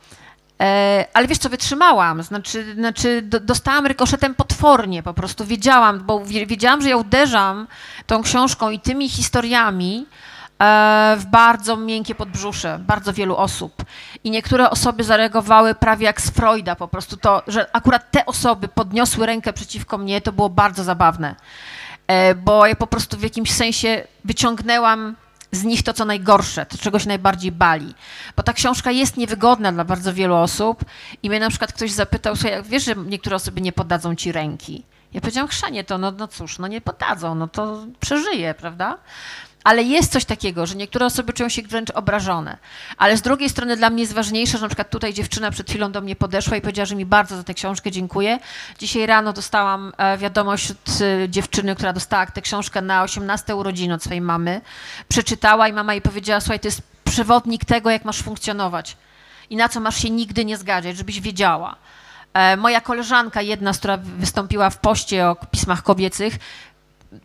[0.62, 6.26] E, ale wiesz co, wytrzymałam, znaczy, znaczy do, dostałam rykoszetem potwornie, po prostu wiedziałam, bo
[6.26, 7.68] wie- wiedziałam, że ja uderzam
[8.08, 10.06] tą książką i tymi historiami
[10.62, 13.74] e, w bardzo miękkie podbrzusze bardzo wielu osób.
[14.24, 18.68] I niektóre osoby zareagowały prawie jak z Freuda, po prostu to, że akurat te osoby
[18.68, 21.36] podniosły rękę przeciwko mnie, to było bardzo zabawne.
[22.08, 25.16] E, bo ja po prostu w jakimś sensie wyciągnęłam
[25.52, 27.94] z nich to, co najgorsze, to czego się najbardziej bali.
[28.36, 30.86] Bo ta książka jest niewygodna dla bardzo wielu osób
[31.24, 34.84] i mnie na przykład ktoś zapytał, słuchaj, wiesz, że niektóre osoby nie poddadzą ci ręki.
[35.14, 38.98] Ja powiedziałam, chrzanie to, no, no cóż, no nie poddadzą, no to przeżyje, prawda?
[39.70, 42.58] Ale jest coś takiego, że niektóre osoby czują się wręcz obrażone.
[42.98, 45.92] Ale z drugiej strony dla mnie jest ważniejsze, że na przykład tutaj dziewczyna przed chwilą
[45.92, 48.40] do mnie podeszła i powiedziała, że mi bardzo za tę książkę dziękuję.
[48.80, 53.94] Dzisiaj rano dostałam e, wiadomość od e, dziewczyny, która dostała tę książkę na 18 urodziny
[53.94, 54.62] od swojej mamy.
[55.08, 58.98] Przeczytała i mama jej powiedziała, słuchaj, to jest przewodnik tego, jak masz funkcjonować
[59.50, 61.76] i na co masz się nigdy nie zgadzać, żebyś wiedziała.
[62.34, 66.40] E, Moja koleżanka, jedna, która wystąpiła w poście o pismach kobiecych,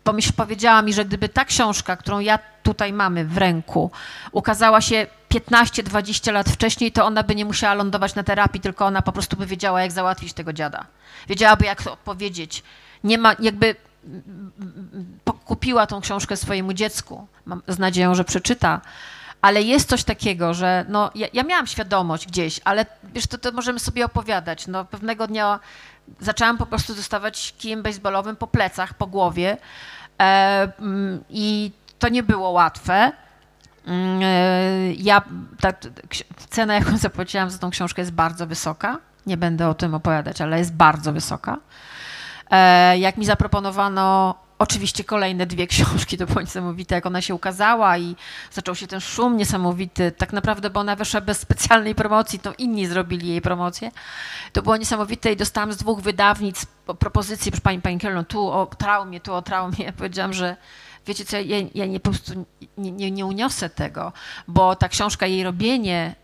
[0.05, 3.91] pomyśl, powiedziała mi, że gdyby ta książka, którą ja tutaj mamy w ręku,
[4.33, 9.03] ukazała się 15-20 lat wcześniej, to ona by nie musiała lądować na terapii, tylko ona
[9.03, 10.87] po prostu by wiedziała, jak załatwić tego dziada.
[11.29, 12.63] Wiedziałaby, jak to odpowiedzieć.
[13.05, 13.77] Nie ma, jakby
[15.45, 18.81] kupiła tą książkę swojemu dziecku, mam, z nadzieją, że przeczyta.
[19.41, 23.53] Ale jest coś takiego, że no, ja, ja miałam świadomość gdzieś, ale wiesz, to, to
[23.53, 24.67] możemy sobie opowiadać.
[24.67, 25.61] No, pewnego dnia
[26.21, 29.57] zaczęłam po prostu dostawać kijem baseballowym po plecach, po głowie
[30.21, 33.13] e, mm, i to nie było łatwe.
[33.87, 35.23] Mm, e, Ja,
[35.61, 35.73] ta,
[36.51, 38.99] cena, jaką zapłaciłam za tą książkę jest bardzo wysoka.
[39.27, 41.57] Nie będę o tym opowiadać, ale jest bardzo wysoka.
[42.51, 47.99] E, Jak mi zaproponowano oczywiście kolejne dwie książki, to było niesamowite, jak ona się ukazała
[47.99, 48.17] i
[48.53, 50.13] zaczął się ten szum niesamowity.
[50.13, 53.91] Tak naprawdę, bo ona wyszła bez specjalnej promocji, to inni zrobili jej promocję.
[54.53, 58.51] To było niesamowite i dostałam z dwóch wydawnic po- propozycje, proszę pani, pani Kielno, tu
[58.51, 59.85] o traumie, tu o traumie.
[59.85, 60.57] Ja powiedziałam, że
[61.07, 62.47] wiecie co, ja, ja nie, po prostu
[62.79, 64.13] nie, nie, nie uniosę tego,
[64.49, 66.15] bo ta książka, jej robienie,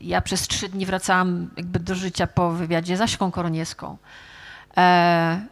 [0.00, 3.96] ja przez trzy dni wracałam jakby do życia po wywiadzie z Aśką Koroniewską.
[4.76, 5.46] E,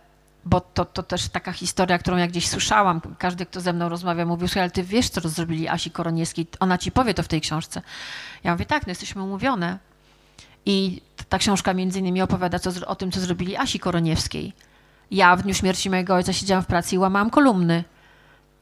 [0.46, 3.00] bo to, to też taka historia, którą ja gdzieś słyszałam.
[3.18, 6.78] Każdy, kto ze mną rozmawia, mówił, słuchaj, ale ty wiesz, co zrobili Asi Koroniewskiej, ona
[6.78, 7.82] ci powie to w tej książce.
[8.44, 9.78] Ja mówię, tak, no jesteśmy umówione.
[10.66, 14.52] I ta książka między innymi opowiada co, o tym, co zrobili Asi Koroniewskiej.
[15.10, 17.84] Ja w dniu śmierci mojego ojca siedziałam w pracy i łamałam kolumny.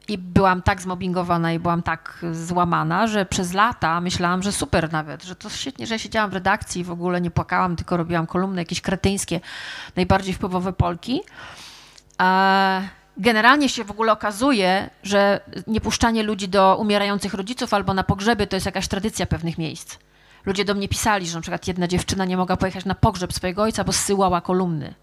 [0.07, 5.23] I byłam tak zmobbingowana i byłam tak złamana, że przez lata myślałam, że super nawet,
[5.23, 8.61] że to świetnie, że siedziałam w redakcji i w ogóle nie płakałam, tylko robiłam kolumny
[8.61, 9.39] jakieś kretyńskie,
[9.95, 11.21] najbardziej wpływowe Polki.
[12.17, 12.81] A
[13.17, 18.55] generalnie się w ogóle okazuje, że niepuszczanie ludzi do umierających rodziców albo na pogrzeby to
[18.55, 19.97] jest jakaś tradycja pewnych miejsc.
[20.45, 23.63] Ludzie do mnie pisali, że na przykład jedna dziewczyna nie mogła pojechać na pogrzeb swojego
[23.63, 24.93] ojca, bo zsyłała kolumny.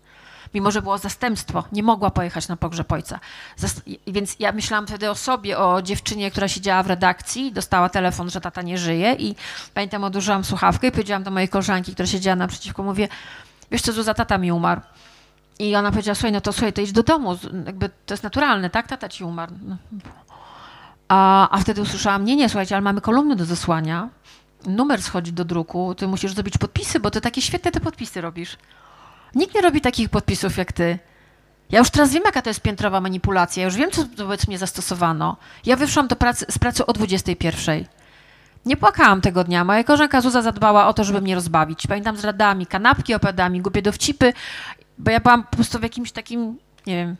[0.54, 3.20] Mimo, że było zastępstwo, nie mogła pojechać na pogrzeb ojca.
[3.58, 7.88] Zas- i- więc ja myślałam wtedy o sobie, o dziewczynie, która siedziała w redakcji, dostała
[7.88, 9.34] telefon, że tata nie żyje i
[9.74, 13.08] pamiętam, odłożyłam słuchawkę i powiedziałam do mojej koleżanki, która siedziała naprzeciwko, mówię,
[13.70, 14.80] wiesz co, Zuza, tata mi umarł.
[15.62, 18.70] I ona powiedziała, słuchaj, no to słuchaj, to idź do domu, jakby to jest naturalne,
[18.70, 18.88] tak?
[18.88, 19.52] Tata ci umarł.
[19.62, 19.76] No.
[21.08, 24.08] A, a wtedy usłyszałam, nie, nie, słuchajcie, ale mamy kolumny do zesłania,
[24.66, 28.56] numer schodzi do druku, ty musisz zrobić podpisy, bo ty takie świetne te podpisy robisz.
[29.34, 30.98] Nikt nie robi takich podpisów jak ty.
[31.70, 34.58] Ja już teraz wiem, jaka to jest piętrowa manipulacja, ja już wiem, co wobec mnie
[34.58, 35.36] zastosowano.
[35.66, 37.84] Ja wyszłam do pracy, z pracy o 21.
[38.66, 39.64] Nie płakałam tego dnia.
[39.64, 41.86] Moja koleżanka Zuza zadbała o to, żeby mnie rozbawić.
[41.86, 44.32] Pamiętam z radami, kanapki, opadami, głupie dowcipy,
[44.98, 47.16] bo ja byłam po prostu w jakimś takim, nie wiem,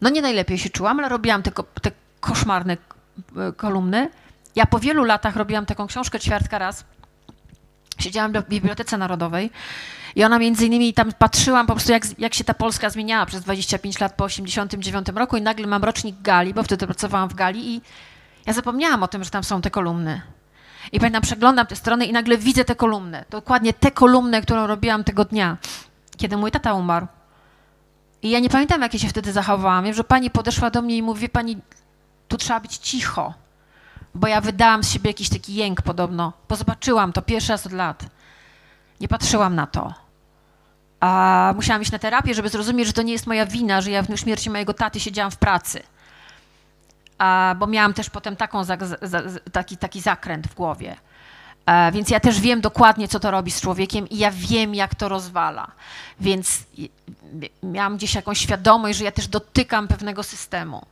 [0.00, 1.50] no nie najlepiej się czułam, ale robiłam te,
[1.82, 1.90] te
[2.20, 2.76] koszmarne
[3.36, 4.10] e, kolumny.
[4.56, 6.84] Ja po wielu latach robiłam taką książkę ćwiartka raz.
[7.98, 9.50] Siedziałam w Bibliotece Narodowej
[10.16, 13.42] i ona między innymi tam patrzyłam po prostu, jak, jak się ta Polska zmieniała przez
[13.42, 17.74] 25 lat po 89 roku i nagle mam rocznik Gali, bo wtedy pracowałam w Gali
[17.74, 17.82] i
[18.46, 20.20] ja zapomniałam o tym, że tam są te kolumny.
[20.92, 23.24] I pamiętam, przeglądam te strony i nagle widzę te kolumny.
[23.30, 25.56] Dokładnie te kolumny, którą robiłam tego dnia,
[26.16, 27.06] kiedy mój tata umarł.
[28.22, 29.84] I ja nie pamiętam, jak ja się wtedy zachowałam.
[29.84, 31.58] Wiem, że pani podeszła do mnie i mówi, pani,
[32.28, 33.34] tu trzeba być cicho.
[34.14, 36.32] Bo ja wydałam z siebie jakiś taki jęk podobno.
[36.48, 38.04] Bo zobaczyłam to pierwszy raz od lat.
[39.00, 39.94] Nie patrzyłam na to.
[41.00, 44.02] A musiałam iść na terapię, żeby zrozumieć, że to nie jest moja wina, że ja
[44.02, 45.82] w dniu śmierci mojego taty siedziałam w pracy.
[47.18, 48.62] A, bo miałam też potem taką,
[49.52, 50.96] taki, taki zakręt w głowie.
[51.66, 54.94] E, więc ja też wiem dokładnie, co to robi z człowiekiem i ja wiem, jak
[54.94, 55.70] to rozwala.
[56.20, 56.64] Więc
[57.62, 60.86] miałam gdzieś jakąś świadomość, że ja też dotykam pewnego systemu.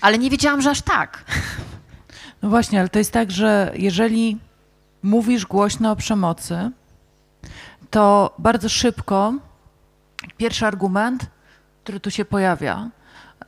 [0.00, 1.18] Ale nie wiedziałam, że aż tak.
[2.42, 4.38] No właśnie, ale to jest tak, że jeżeli
[5.02, 6.70] mówisz głośno o przemocy,
[7.90, 9.34] to bardzo szybko
[10.36, 11.26] pierwszy argument,
[11.82, 12.90] który tu się pojawia,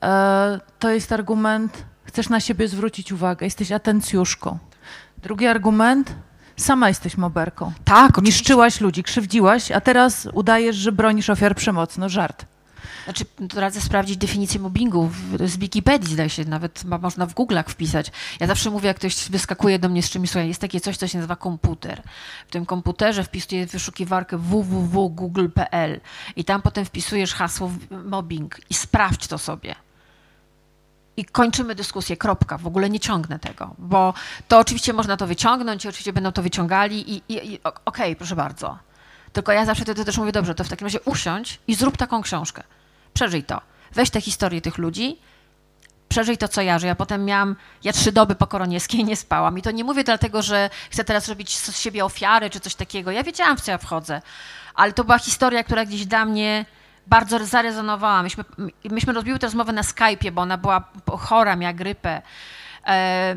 [0.02, 4.58] e, to jest argument, chcesz na siebie zwrócić uwagę, jesteś atencjuszką.
[5.18, 6.14] Drugi argument,
[6.56, 7.72] sama jesteś moberką.
[7.84, 12.00] Tak, Niszczyłaś ludzi, krzywdziłaś, a teraz udajesz, że bronisz ofiar przemocy.
[12.00, 12.46] No żart.
[13.04, 15.10] Znaczy, to radzę sprawdzić definicję mobbingu
[15.44, 18.12] z Wikipedii, zdaje się, nawet ma, można w Google'ach wpisać.
[18.40, 21.08] Ja zawsze mówię, jak ktoś wyskakuje do mnie z czymś, słuchaj, jest takie coś, co
[21.08, 22.02] się nazywa komputer.
[22.48, 26.00] W tym komputerze wpisuję wyszukiwarkę www.google.pl
[26.36, 27.70] i tam potem wpisujesz hasło
[28.04, 29.74] mobbing i sprawdź to sobie.
[31.16, 32.58] I kończymy dyskusję, kropka.
[32.58, 34.14] W ogóle nie ciągnę tego, bo
[34.48, 38.36] to oczywiście można to wyciągnąć i oczywiście będą to wyciągali i, i, i okej, proszę
[38.36, 38.78] bardzo.
[39.32, 42.22] Tylko ja zawsze wtedy też mówię, dobrze, to w takim razie usiądź i zrób taką
[42.22, 42.62] książkę.
[43.14, 43.60] Przeżyj to.
[43.92, 45.18] Weź te historie tych ludzi,
[46.08, 49.58] przeżyj to, co ja, że ja potem miałam, ja trzy doby po koronieskiej nie spałam.
[49.58, 53.10] I to nie mówię dlatego, że chcę teraz robić z siebie ofiary czy coś takiego.
[53.10, 54.22] Ja wiedziałam, w co ja wchodzę.
[54.74, 56.64] Ale to była historia, która gdzieś dla mnie
[57.06, 58.22] bardzo zarezonowała.
[58.22, 58.44] Myśmy,
[58.90, 60.84] myśmy rozbiły tę rozmowę na Skype'ie, bo ona była
[61.18, 62.22] chora, miała grypę.
[62.86, 63.36] E,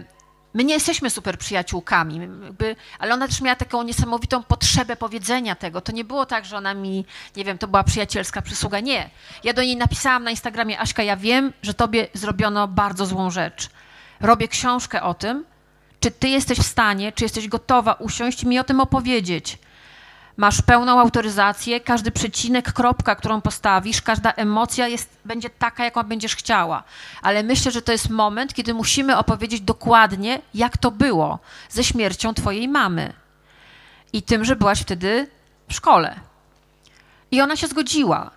[0.53, 5.81] My nie jesteśmy super przyjaciółkami, jakby, ale ona też miała taką niesamowitą potrzebę powiedzenia tego.
[5.81, 8.79] To nie było tak, że ona mi, nie wiem, to była przyjacielska przysługa.
[8.79, 9.09] Nie.
[9.43, 13.69] Ja do niej napisałam na Instagramie, Aśka, ja wiem, że tobie zrobiono bardzo złą rzecz.
[14.19, 15.45] Robię książkę o tym,
[15.99, 19.57] czy ty jesteś w stanie, czy jesteś gotowa usiąść i mi o tym opowiedzieć.
[20.37, 26.35] Masz pełną autoryzację, każdy przecinek, kropka, którą postawisz, każda emocja jest, będzie taka, jaką będziesz
[26.35, 26.83] chciała.
[27.21, 32.33] Ale myślę, że to jest moment, kiedy musimy opowiedzieć dokładnie, jak to było ze śmiercią
[32.33, 33.13] twojej mamy
[34.13, 35.27] i tym, że byłaś wtedy
[35.69, 36.19] w szkole.
[37.31, 38.31] I ona się zgodziła.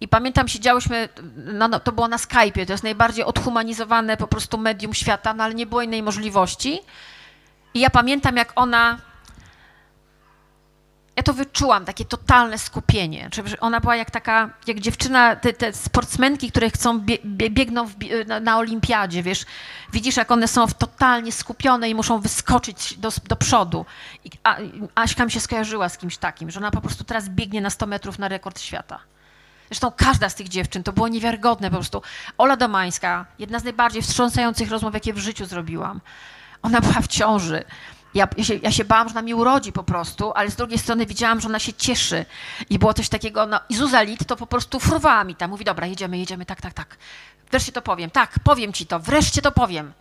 [0.00, 4.58] I pamiętam, siedziałyśmy, no, no, to było na Skype'ie, to jest najbardziej odhumanizowane po prostu
[4.58, 6.80] medium świata, no ale nie było innej możliwości.
[7.74, 8.98] I ja pamiętam, jak ona
[11.16, 13.30] ja to wyczułam, takie totalne skupienie.
[13.60, 17.94] Ona była jak taka, jak dziewczyna, te, te sportsmenki, które chcą, bie, bie, biegną w,
[18.26, 19.44] na, na olimpiadzie, wiesz,
[19.92, 23.86] widzisz, jak one są totalnie skupione i muszą wyskoczyć do, do przodu.
[24.24, 24.56] I, a,
[24.94, 27.86] Aśka mi się skojarzyła z kimś takim, że ona po prostu teraz biegnie na 100
[27.86, 29.00] metrów na rekord świata.
[29.70, 32.02] Zresztą każda z tych dziewczyn, to było niewiarygodne po prostu.
[32.38, 36.00] Ola Domańska, jedna z najbardziej wstrząsających rozmów, jakie w życiu zrobiłam.
[36.62, 37.64] Ona była w ciąży.
[38.14, 40.78] Ja, ja, się, ja się bałam, że ona mi urodzi po prostu, ale z drugiej
[40.78, 42.24] strony widziałam, że ona się cieszy.
[42.70, 45.50] I było coś takiego, no i Zuza Lit to po prostu fruwała mi tam.
[45.50, 46.96] Mówi, dobra, jedziemy, jedziemy, tak, tak, tak.
[47.50, 49.92] Wreszcie to powiem, tak, powiem ci to, wreszcie to powiem.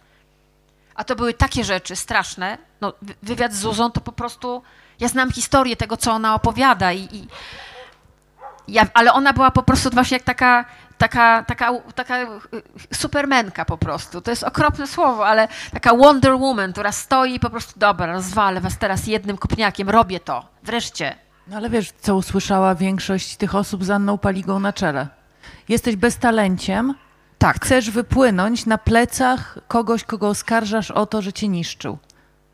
[0.96, 2.58] A to były takie rzeczy straszne.
[2.82, 4.64] No, wy- wywiad z Zuzą to po prostu,
[5.00, 7.28] ja znam historię tego, co ona opowiada i, i
[8.68, 10.66] ja, ale ona była po prostu właśnie jak taka,
[11.00, 12.28] taka, taka, taka y,
[12.94, 14.22] supermenka po prostu.
[14.22, 18.62] To jest okropne słowo, ale taka Wonder Woman, która stoi i po prostu, dobra, rozwalę
[18.62, 21.16] was teraz jednym kopniakiem, robię to, wreszcie.
[21.48, 25.08] No ale wiesz, co usłyszała większość tych osób z Anną Paligą na czele?
[25.70, 26.96] Jesteś beztalenciem,
[27.38, 31.98] Tak, chcesz wypłynąć na plecach kogoś, kogo oskarżasz o to, że cię niszczył.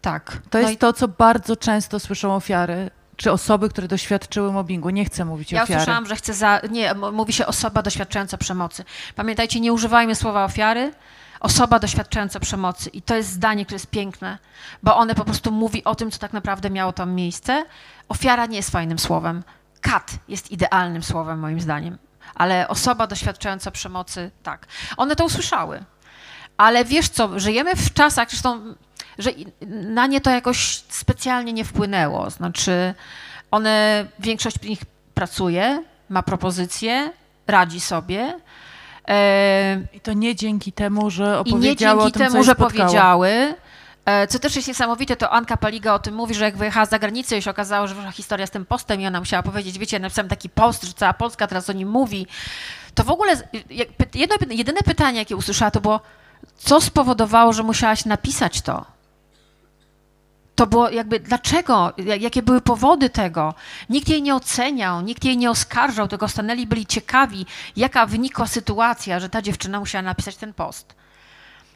[0.01, 0.31] tak.
[0.49, 4.89] To No jest i to, co bardzo często słyszą ofiary, czy osoby, które doświadczyły mobbingu.
[4.89, 5.81] Nie chcę mówić Ja ofiary.
[5.81, 6.61] usłyszałam, że chce za.
[6.69, 8.85] Nie, mówi się osoba doświadczająca przemocy.
[9.15, 10.93] Pamiętajcie, nie używajmy słowa ofiary.
[11.39, 12.89] Osoba doświadczająca przemocy.
[12.89, 14.37] I to jest zdanie, które jest piękne,
[14.83, 17.65] bo one po prostu mówi o tym, co tak naprawdę miało tam miejsce.
[18.09, 19.43] Ofiara nie jest fajnym słowem.
[19.81, 21.97] Kat jest idealnym słowem, moim zdaniem.
[22.35, 24.67] Ale osoba doświadczająca przemocy, tak.
[24.97, 25.83] One to usłyszały.
[26.57, 28.75] Ale wiesz co, żyjemy w czasach, zresztą,
[29.17, 29.31] że
[29.69, 32.29] na nie to jakoś specjalnie nie wpłynęło.
[32.29, 32.93] Znaczy,
[33.51, 34.79] one, większość z nich
[35.13, 37.11] pracuje, ma propozycje,
[37.47, 38.39] radzi sobie.
[39.07, 42.55] E, I to nie dzięki temu, że I nie opowiedziały dzięki o tym, temu, że
[42.55, 43.55] powiedziały.
[44.05, 46.99] E, Co też jest niesamowite, to Anka Paliga o tym mówi, że jak wyjechała za
[46.99, 50.01] granicę i się okazało, że historia z tym postem i ona musiała powiedzieć, wiecie, ja
[50.01, 52.27] napisałam taki post, że cała Polska teraz o nim mówi.
[52.95, 53.33] To w ogóle,
[54.13, 55.99] jedno, jedyne pytanie, jakie usłyszała, to było,
[56.57, 58.94] co spowodowało, że musiałaś napisać to?
[60.55, 63.53] To było jakby, dlaczego, Ja- jakie były powody tego?
[63.89, 69.19] Nikt jej nie oceniał, nikt jej nie oskarżał, tylko stanęli, byli ciekawi, jaka wynikła sytuacja,
[69.19, 70.95] że ta dziewczyna musiała napisać ten post.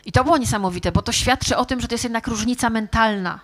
[0.05, 3.39] I to było niesamowite, bo to świadczy o tym, że to jest jednak różnica mentalna.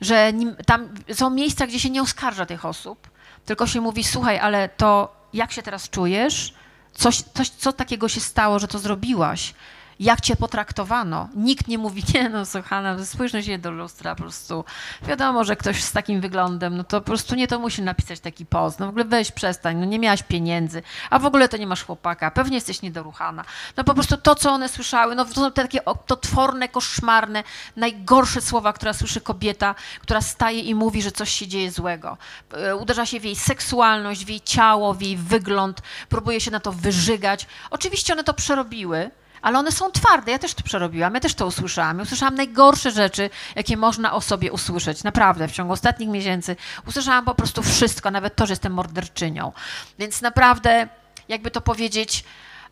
[0.00, 0.32] Że
[0.66, 3.10] tam są miejsca, gdzie się nie oskarża tych osób,
[3.46, 6.54] tylko się mówi, słuchaj, ale to jak się teraz czujesz?
[6.94, 9.54] Coś, coś, co takiego się stało, że to zrobiłaś?
[10.00, 11.28] Jak cię potraktowano?
[11.34, 14.64] Nikt nie mówi, nie no, słuchana, spójrz no się do lustra, po prostu
[15.02, 18.46] wiadomo, że ktoś z takim wyglądem, no to po prostu nie to musi napisać taki
[18.46, 21.66] post, no w ogóle weź przestań, no nie miałaś pieniędzy, a w ogóle to nie
[21.66, 23.44] masz chłopaka, pewnie jesteś niedoruchana.
[23.76, 27.44] No po prostu to, co one słyszały, no to są te takie otworne, koszmarne,
[27.76, 32.18] najgorsze słowa, które słyszy kobieta, która staje i mówi, że coś się dzieje złego.
[32.52, 36.60] E, Uderza się w jej seksualność, w jej ciało, w jej wygląd, próbuje się na
[36.60, 37.46] to wyżygać.
[37.70, 39.10] Oczywiście one to przerobiły,
[39.46, 40.32] ale one są twarde.
[40.32, 42.00] Ja też to przerobiłam, ja też to usłyszałam.
[42.00, 45.04] Usłyszałam najgorsze rzeczy, jakie można o sobie usłyszeć.
[45.04, 46.56] Naprawdę, w ciągu ostatnich miesięcy
[46.86, 49.52] usłyszałam po prostu wszystko, nawet to, że jestem morderczynią.
[49.98, 50.88] Więc naprawdę
[51.28, 52.24] jakby to powiedzieć,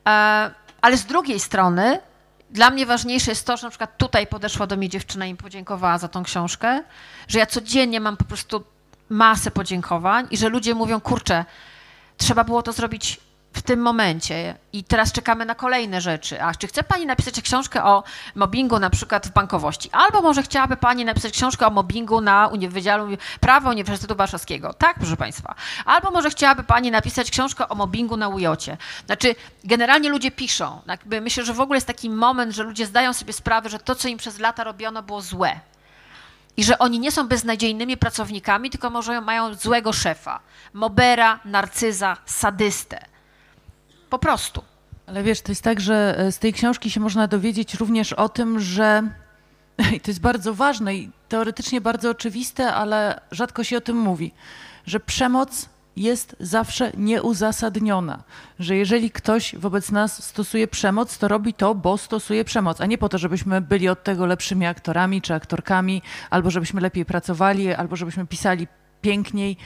[0.07, 0.11] e,
[0.81, 2.01] ale z drugiej strony
[2.51, 5.37] dla mnie ważniejsze jest to, że na przykład tutaj podeszła do mnie dziewczyna i mi
[5.37, 6.83] podziękowała za tą książkę,
[7.29, 8.65] że ja codziennie mam po prostu
[9.09, 11.45] masę podziękowań i że ludzie mówią, kurczę,
[12.17, 13.21] trzeba było to zrobić
[13.55, 16.43] w tym momencie i teraz czekamy na kolejne rzeczy.
[16.43, 18.03] A czy chce Pani napisać książkę o
[18.35, 19.91] mobbingu na przykład w bankowości?
[19.93, 24.75] Albo może chciałaby Pani napisać książkę o mobbingu na Wydziale Prawa Uniwersytetu Warszawskiego?
[24.75, 25.55] Tak, proszę Państwa.
[25.85, 28.77] Albo może chciałaby Pani napisać książkę o mobbingu na ujocie?
[29.07, 29.35] Znaczy,
[29.65, 30.81] generalnie ludzie piszą.
[30.87, 33.95] Jakby myślę, że w ogóle jest taki moment, że ludzie zdają sobie sprawę, że to,
[33.95, 35.61] co im przez lata robiono, było złe.
[36.57, 40.41] I że oni nie są beznadziejnymi pracownikami, tylko może mają złego szefa.
[40.73, 43.14] Mobera, narcyza, sadystę.
[44.15, 44.63] Po prostu.
[45.07, 48.29] Ale wiesz, to jest tak, że e, z tej książki się można dowiedzieć również o
[48.29, 49.03] tym, że
[49.97, 54.33] i to jest bardzo ważne i teoretycznie bardzo oczywiste, ale rzadko się o tym mówi,
[54.87, 58.23] że przemoc jest zawsze nieuzasadniona.
[58.59, 62.99] Że jeżeli ktoś wobec nas stosuje przemoc, to robi to, bo stosuje przemoc, a nie
[62.99, 67.97] po to, żebyśmy byli od tego lepszymi aktorami czy aktorkami, albo żebyśmy lepiej pracowali, albo
[67.97, 68.67] żebyśmy pisali
[69.01, 69.57] piękniej.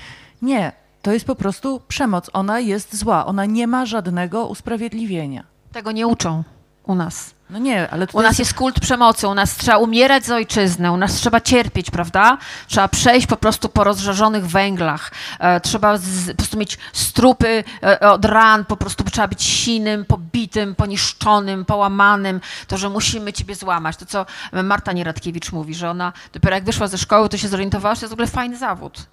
[0.42, 0.72] Nie,
[1.08, 2.30] to jest po prostu przemoc.
[2.32, 5.44] Ona jest zła, ona nie ma żadnego usprawiedliwienia.
[5.72, 6.44] Tego nie uczą
[6.82, 7.34] u nas.
[7.50, 10.96] No nie, ale U nas jest kult przemocy, u nas trzeba umierać za ojczyznę, u
[10.96, 12.38] nas trzeba cierpieć, prawda?
[12.66, 18.00] Trzeba przejść po prostu po rozżarzonych węglach, e, trzeba z, po prostu mieć strupy e,
[18.00, 23.96] od ran, po prostu trzeba być sinym, pobitym, poniszczonym, połamanym, to, że musimy ciebie złamać.
[23.96, 24.26] To, co
[24.62, 28.04] Marta Nieradkiewicz mówi, że ona dopiero jak wyszła ze szkoły, to się zorientowała, że to
[28.04, 29.06] jest w ogóle fajny zawód.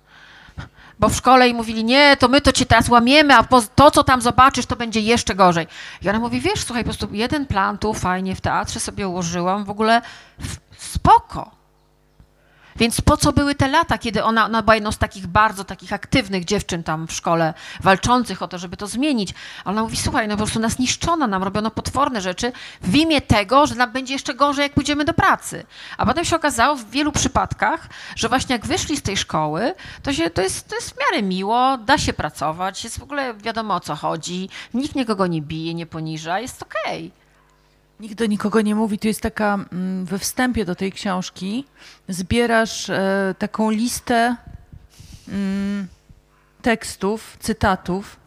[1.00, 3.44] Bo w szkole jej mówili, nie, to my to cię teraz łamiemy, a
[3.76, 5.68] to, co tam zobaczysz, to będzie jeszcze gorzej.
[6.02, 9.66] I ona mówi, wiesz, słuchaj, po prostu jeden plan tu fajnie w teatrze sobie ułożyłam,
[9.66, 10.02] w ogóle
[10.78, 11.52] spoko.
[12.76, 15.94] Więc po co były te lata, kiedy ona, ona była jedną z takich bardzo takich
[15.94, 19.34] aktywnych dziewczyn tam w szkole, walczących o to, żeby to zmienić.
[19.66, 22.52] Ona mówi, słuchaj, no po prostu nas niszczono, nam robiono potworne rzeczy
[22.82, 25.66] w imię tego, że nam będzie jeszcze gorzej, jak pójdziemy do pracy.
[25.98, 29.74] A potem się okazało w wielu przypadkach, że właśnie jak wyszli z tej szkoły,
[30.04, 33.34] to, się, to, jest, to jest w miarę miło, da się pracować, jest w ogóle
[33.34, 37.25] wiadomo o co chodzi, nikt nikogo nie bije, nie poniża, jest okej.
[38.00, 39.00] Nikt do nikogo nie mówi.
[39.00, 41.66] Tu jest taka, mm, we wstępie do tej książki
[42.10, 44.36] zbierasz e, taką listę
[45.28, 45.88] mm,
[46.62, 48.20] tekstów, cytatów,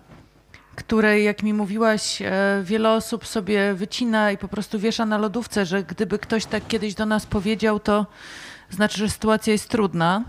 [0.77, 5.67] które, jak mi mówiłaś, e, wiele osób sobie wycina i po prostu wiesza na lodówce,
[5.67, 8.07] że gdyby ktoś tak kiedyś do nas powiedział, to
[8.71, 10.25] znaczy, że sytuacja jest trudna.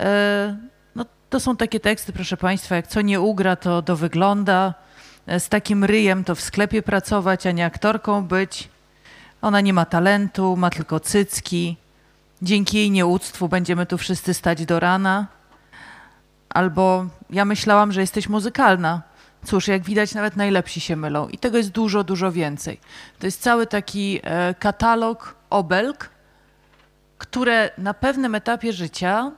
[0.00, 0.56] E,
[0.94, 4.74] no, to są takie teksty, proszę Państwa, jak co nie ugra, to do wygląda.
[5.28, 8.68] Z takim ryjem to w sklepie pracować, a nie aktorką być.
[9.42, 11.76] Ona nie ma talentu, ma tylko cycki.
[12.42, 15.26] Dzięki jej nieuctwu będziemy tu wszyscy stać do rana.
[16.48, 19.02] Albo ja myślałam, że jesteś muzykalna.
[19.44, 21.28] Cóż, jak widać, nawet najlepsi się mylą.
[21.28, 22.80] I tego jest dużo, dużo więcej.
[23.18, 26.10] To jest cały taki e, katalog obelg,
[27.18, 29.32] które na pewnym etapie życia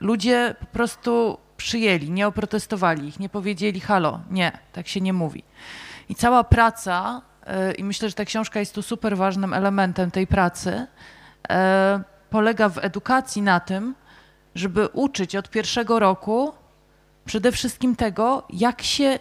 [0.00, 5.44] ludzie po prostu przyjęli, nie oprotestowali ich, nie powiedzieli halo, nie, tak się nie mówi.
[6.08, 10.26] I cała praca, e, i myślę, że ta książka jest tu super ważnym elementem tej
[10.26, 10.86] pracy,
[11.50, 12.00] e,
[12.30, 13.94] polega w edukacji na tym,
[14.54, 16.52] żeby uczyć od pierwszego roku
[17.24, 19.18] przede wszystkim tego, jak się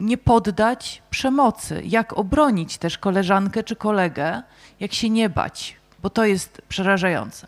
[0.00, 4.42] nie poddać przemocy, jak obronić też koleżankę czy kolegę,
[4.80, 7.46] jak się nie bać, bo to jest przerażające.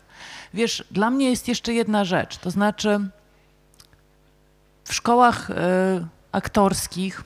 [0.53, 2.99] Wiesz, dla mnie jest jeszcze jedna rzecz, to znaczy
[4.83, 5.53] w szkołach y,
[6.31, 7.23] aktorskich,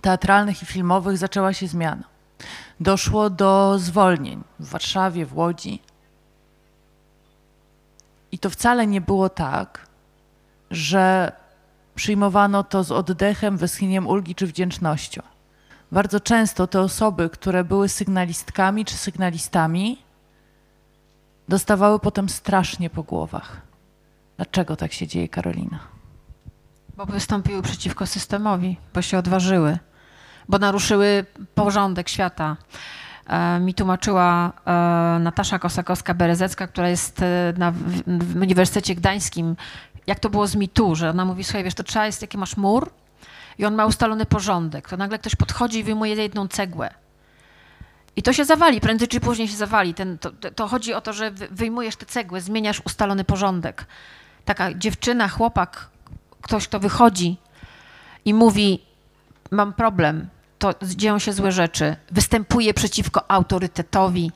[0.00, 2.04] teatralnych i filmowych zaczęła się zmiana.
[2.80, 5.82] Doszło do zwolnień w Warszawie, w Łodzi.
[8.32, 9.86] I to wcale nie było tak,
[10.70, 11.32] że
[11.94, 15.22] przyjmowano to z oddechem, westchnieniem ulgi czy wdzięcznością.
[15.92, 20.02] Bardzo często te osoby, które były sygnalistkami czy sygnalistami,
[21.48, 23.60] dostawały potem strasznie po głowach.
[24.36, 25.97] Dlaczego tak się dzieje, Karolina?
[26.98, 29.78] Bo wystąpiły przeciwko systemowi, bo się odważyły,
[30.48, 32.56] bo naruszyły porządek świata.
[33.26, 39.56] E, mi tłumaczyła e, Natasza Kosakowska-Berezecka, która jest e, na, w, Uniwersytecie Gdańskim,
[40.06, 42.56] jak to było z mitu, że ona mówi, słuchaj, wiesz, to trzeba jest, jaki masz
[42.56, 42.90] mur
[43.58, 46.90] i on ma ustalony porządek, to nagle ktoś podchodzi i wyjmuje jedną cegłę.
[48.16, 49.94] I to się zawali, prędzej czy później się zawali.
[49.94, 53.86] Ten, to, to- chodzi o to, że wy- wyjmujesz te cegły, zmieniasz ustalony porządek.
[54.44, 55.88] Taka dziewczyna, chłopak,
[56.42, 57.36] ktoś, kto wychodzi
[58.24, 58.82] i mówi:
[59.50, 60.28] Mam problem,
[60.58, 64.32] to dzieją się złe rzeczy, występuje przeciwko autorytetowi,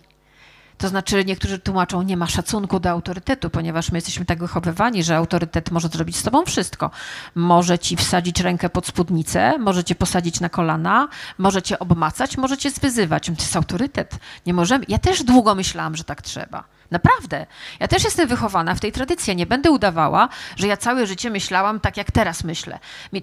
[0.78, 5.16] To znaczy, niektórzy tłumaczą, nie ma szacunku do autorytetu, ponieważ my jesteśmy tak wychowywani, że
[5.16, 6.90] autorytet może zrobić z tobą wszystko.
[7.34, 12.57] Może ci wsadzić rękę pod spódnicę, może cię posadzić na kolana, może cię obmacać, może
[12.57, 13.26] cię zwyzywać.
[13.26, 14.18] To jest autorytet.
[14.46, 14.84] Nie możemy.
[14.88, 16.64] Ja też długo myślałam, że tak trzeba.
[16.93, 17.47] Naprawdę.
[17.80, 19.36] Ja też jestem wychowana w tej tradycji.
[19.36, 22.78] Nie będę udawała, że ja całe życie myślałam tak, jak teraz myślę.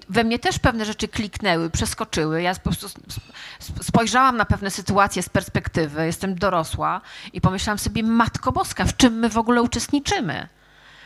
[0.08, 2.42] We mnie też pewne rzeczy kliknęły, przeskoczyły.
[2.42, 3.32] Ja po prostu sp-
[3.66, 6.06] sp- spojrzałam na pewne sytuacje z perspektywy.
[6.06, 7.00] Jestem dorosła
[7.32, 10.48] i pomyślałam sobie, Matko Boska, w czym my w ogóle uczestniczymy?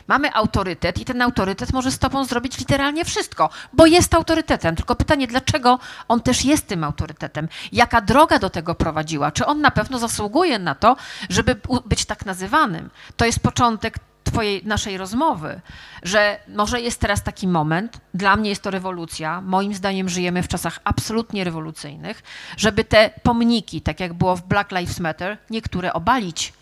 [0.07, 4.75] Mamy autorytet i ten autorytet może z tobą zrobić literalnie wszystko, bo jest autorytetem.
[4.75, 7.47] Tylko pytanie, dlaczego on też jest tym autorytetem?
[7.71, 9.31] Jaka droga do tego prowadziła?
[9.31, 10.95] Czy on na pewno zasługuje na to,
[11.29, 12.89] żeby być tak nazywanym?
[13.17, 15.61] To jest początek twojej, naszej rozmowy,
[16.03, 20.47] że może jest teraz taki moment, dla mnie jest to rewolucja, moim zdaniem żyjemy w
[20.47, 22.23] czasach absolutnie rewolucyjnych,
[22.57, 26.53] żeby te pomniki, tak jak było w Black Lives Matter, niektóre obalić.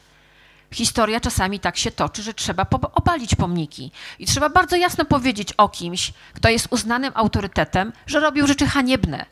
[0.74, 3.92] Historia czasami tak się toczy, że trzeba obalić pomniki.
[4.20, 9.26] I trzeba bardzo jasno powiedzieć o kimś, kto jest uznanym autorytetem, że robił rzeczy haniebne,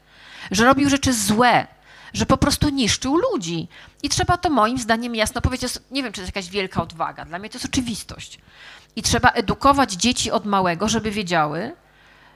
[0.51, 1.67] że robił rzeczy złe,
[2.13, 3.67] że po prostu niszczył ludzi.
[4.03, 5.73] I trzeba to moim zdaniem jasno powiedzieć.
[5.91, 7.25] Nie wiem, czy to jest jakaś wielka odwaga.
[7.25, 8.39] Dla mnie to jest oczywistość.
[8.95, 11.75] I trzeba edukować dzieci od małego, żeby wiedziały,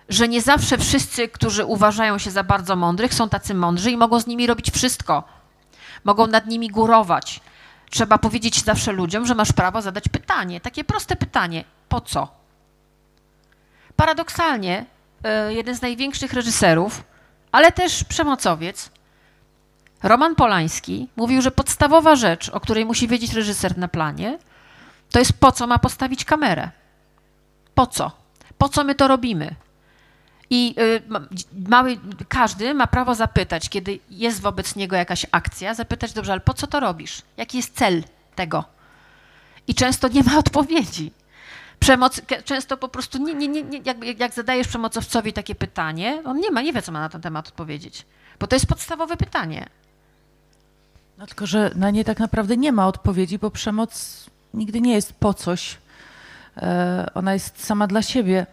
[0.10, 4.20] że nie zawsze wszyscy, którzy uważają się za bardzo mądrych, są tacy mądrzy i mogą
[4.20, 5.24] z nimi robić wszystko.
[6.04, 7.42] Mogą nad nimi górować.
[7.96, 10.62] Trzeba powiedzieć zawsze ludziom, że masz prawo zadać pytanie.
[10.62, 11.64] Takie proste pytanie.
[11.90, 12.28] Po co?
[13.96, 14.86] Paradoksalnie,
[15.24, 17.04] e, jeden z największych reżyserów,
[17.52, 18.90] ale też przemocowiec,
[20.04, 24.40] Roman Polański, mówił, że podstawowa rzecz, o której musi wiedzieć reżyser na planie,
[25.12, 26.70] to jest po co ma postawić kamerę.
[27.76, 28.12] Po co?
[28.58, 29.56] Po co my to robimy?
[30.50, 31.02] I y,
[31.70, 36.54] mały, każdy ma prawo zapytać, kiedy jest wobec niego jakaś akcja, zapytać, dobrze, ale po
[36.54, 37.22] co to robisz?
[37.38, 38.04] Jaki jest cel
[38.36, 38.64] tego?
[39.68, 41.12] I często nie ma odpowiedzi.
[41.80, 46.52] Przemoc, często po prostu, nie, nie, nie, jak, jak zadajesz przemocowcowi takie pytanie, on nie
[46.52, 48.06] ma, nie wie, co ma na ten temat odpowiedzieć.
[48.40, 49.66] Bo to jest podstawowe pytanie.
[51.18, 55.14] No tylko, że na nie tak naprawdę nie ma odpowiedzi, bo przemoc nigdy nie jest
[55.14, 55.78] po coś.
[56.58, 58.46] E, ona jest sama dla siebie.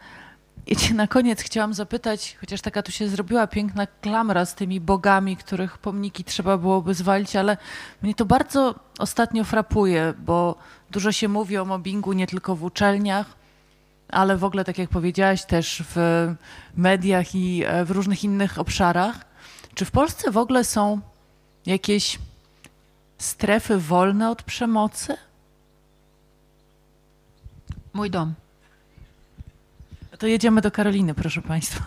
[0.66, 4.80] I cię na koniec chciałam zapytać, chociaż taka tu się zrobiła piękna klamra z tymi
[4.80, 7.56] bogami, których pomniki trzeba byłoby zwalić, ale
[8.02, 10.56] mnie to bardzo ostatnio frapuje, bo
[10.90, 13.26] dużo się mówi o mobbingu nie tylko w uczelniach,
[14.08, 15.96] ale w ogóle, tak jak powiedziałaś, też w
[16.76, 19.16] mediach i e, w różnych innych obszarach.
[19.74, 21.00] Czy w Polsce w ogóle są
[21.66, 22.18] jakieś
[23.18, 25.16] strefy wolne od przemocy?
[27.92, 28.34] Mój dom.
[30.22, 31.84] To jedziemy do Karoliny, proszę Państwa.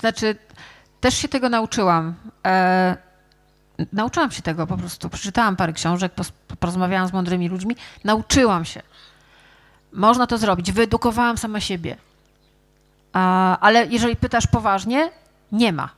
[0.00, 0.36] Znaczy,
[1.00, 2.14] też się tego nauczyłam.
[2.46, 2.96] E,
[3.92, 5.08] nauczyłam się tego po prostu.
[5.08, 6.12] Przeczytałam parę książek,
[6.60, 7.76] porozmawiałam z mądrymi ludźmi.
[8.04, 8.82] Nauczyłam się.
[9.92, 10.72] Można to zrobić.
[10.72, 11.96] Wyedukowałam sama siebie.
[13.12, 15.10] A, ale jeżeli pytasz poważnie,
[15.52, 15.88] nie ma.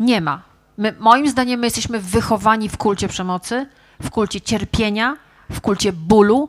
[0.00, 0.42] Nie ma.
[0.78, 3.66] My, moim zdaniem my jesteśmy wychowani w kulcie przemocy,
[4.02, 5.16] w kulcie cierpienia,
[5.50, 6.48] w kulcie bólu,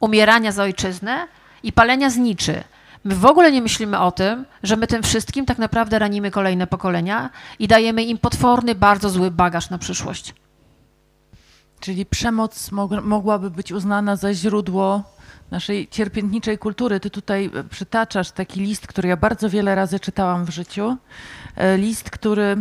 [0.00, 1.28] umierania za ojczyznę
[1.62, 2.64] i palenia zniczy.
[3.04, 6.66] My w ogóle nie myślimy o tym, że my tym wszystkim tak naprawdę ranimy kolejne
[6.66, 10.34] pokolenia i dajemy im potworny, bardzo zły bagaż na przyszłość.
[11.80, 15.02] Czyli przemoc mog- mogłaby być uznana za źródło
[15.50, 17.00] naszej cierpiętniczej kultury.
[17.00, 20.96] Ty tutaj e, przytaczasz taki list, który ja bardzo wiele razy czytałam w życiu.
[21.56, 22.56] E, List, który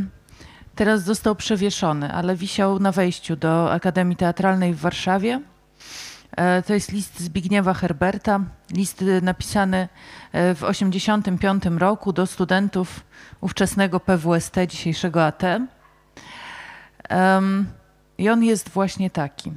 [0.76, 5.42] teraz został przewieszony, ale wisiał na wejściu do Akademii Teatralnej w Warszawie.
[6.32, 8.40] E, To jest list Zbigniewa Herberta,
[8.72, 13.04] list e, napisany e, w 1985 roku do studentów
[13.42, 15.44] ówczesnego PWST, dzisiejszego AT.
[18.18, 19.52] I on jest właśnie taki.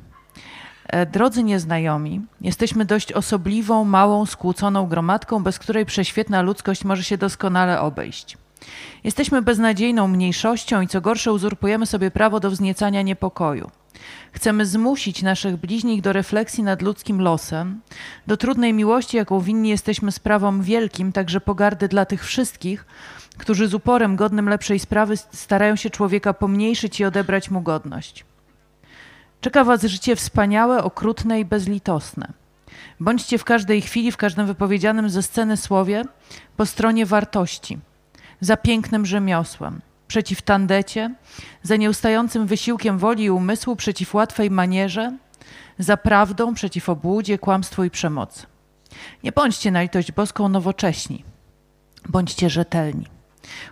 [1.13, 7.81] Drodzy nieznajomi, jesteśmy dość osobliwą, małą, skłóconą gromadką, bez której prześwietna ludzkość może się doskonale
[7.81, 8.39] obejść.
[9.05, 13.71] Jesteśmy beznadziejną mniejszością i co gorsze uzurpujemy sobie prawo do wzniecania niepokoju.
[14.33, 17.81] Chcemy zmusić naszych bliźnich do refleksji nad ludzkim losem,
[18.27, 22.87] do trudnej miłości, jaką winni jesteśmy sprawom wielkim, także pogardy dla tych wszystkich,
[23.39, 28.25] którzy z uporem godnym lepszej sprawy starają się człowieka pomniejszyć i odebrać mu godność.
[29.41, 32.33] Czeka was życie wspaniałe, okrutne i bezlitosne.
[33.01, 36.05] Bądźcie w każdej chwili, w każdym wypowiedzianym ze sceny słowie
[36.57, 37.79] po stronie wartości,
[38.41, 39.81] za pięknym rzemiosłem,
[40.11, 41.15] przeciw tandecie,
[41.63, 45.17] za nieustającym wysiłkiem woli i umysłu, przeciw łatwej manierze,
[45.79, 48.47] za prawdą, przeciw obłudzie, kłamstwu i przemocy.
[49.23, 51.25] Nie bądźcie na litość boską nowocześni,
[52.09, 53.07] bądźcie rzetelni.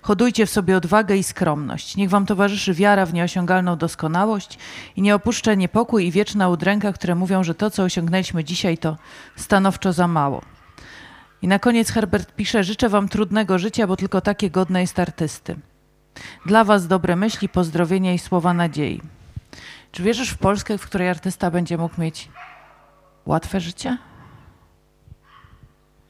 [0.03, 1.97] Hodujcie w sobie odwagę i skromność.
[1.97, 4.59] Niech wam towarzyszy wiara w nieosiągalną doskonałość
[4.97, 8.97] i nie opuszcza niepokój i wieczna udręka, które mówią, że to, co osiągnęliśmy dzisiaj, to
[9.37, 10.43] stanowczo za mało.
[11.43, 15.57] I na koniec Herbert pisze: Życzę wam trudnego życia, bo tylko takie godne jest artysty.
[16.47, 19.01] Dla was dobre myśli, pozdrowienia i słowa nadziei.
[19.93, 22.29] Czy wierzysz w Polskę, w której artysta będzie mógł mieć
[23.27, 23.99] łatwe życie?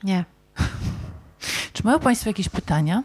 [0.02, 0.24] Nie.
[1.72, 3.02] Czy mają Państwo jakieś pytania?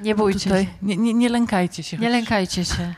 [0.00, 0.70] Nie bójcie Tutaj, się.
[0.82, 1.98] nie, nie, nie lękajcie się.
[1.98, 2.94] Nie lękajcie się.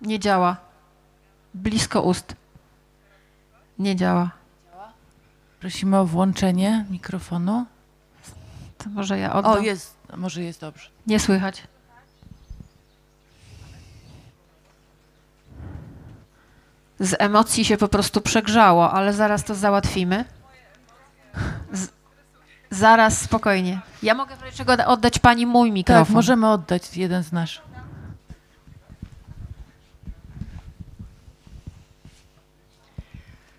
[0.00, 0.56] Nie działa.
[1.54, 2.36] Blisko ust.
[3.78, 4.39] Nie działa.
[5.60, 7.66] Prosimy o włączenie mikrofonu.
[8.78, 9.52] To może ja oddam.
[9.52, 10.88] O, jest, może jest dobrze.
[11.06, 11.62] Nie słychać.
[17.00, 20.24] Z emocji się po prostu przegrzało, ale zaraz to załatwimy.
[21.72, 21.88] Z,
[22.70, 23.80] zaraz, spokojnie.
[24.02, 26.04] Ja mogę w czego oddać pani mój mikrofon.
[26.04, 27.62] Tak, możemy oddać jeden z naszych.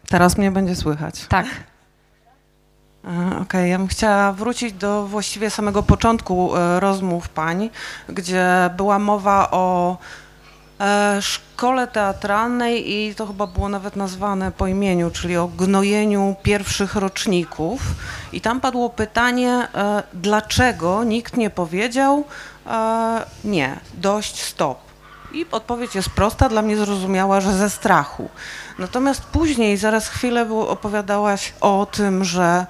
[0.08, 1.28] Teraz mnie będzie słychać.
[1.28, 1.71] Tak.
[3.52, 7.70] Okej, ja bym chciała wrócić do właściwie samego początku e, rozmów pań,
[8.10, 8.46] gdzie
[8.78, 9.98] była mowa o
[10.80, 16.96] e, szkole teatralnej i to chyba było nawet nazwane po imieniu, czyli o gnojeniu pierwszych
[16.96, 17.82] roczników.
[18.34, 22.24] I tam padło pytanie, e, dlaczego nikt nie powiedział
[23.44, 24.78] nie, dość, stop.
[25.34, 28.30] I odpowiedź jest prosta, dla mnie zrozumiała, że ze strachu.
[28.80, 32.66] Natomiast później, zaraz chwilę opowiadałaś o tym, że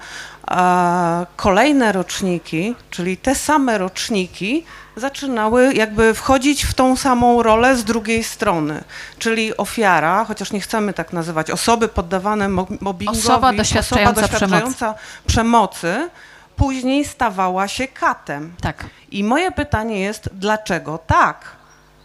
[1.36, 4.64] kolejne roczniki, czyli te same roczniki,
[4.96, 8.84] zaczynały jakby wchodzić w tą samą rolę z drugiej strony.
[9.18, 14.94] Czyli ofiara, chociaż nie chcemy tak nazywać, osoby poddawane mo- mobbingowi, Osoba doświadczająca osoba doświadczająca
[15.26, 16.10] przemocy,
[16.56, 18.54] później stawała się katem.
[18.60, 18.84] Tak.
[19.10, 21.44] I moje pytanie jest, dlaczego tak?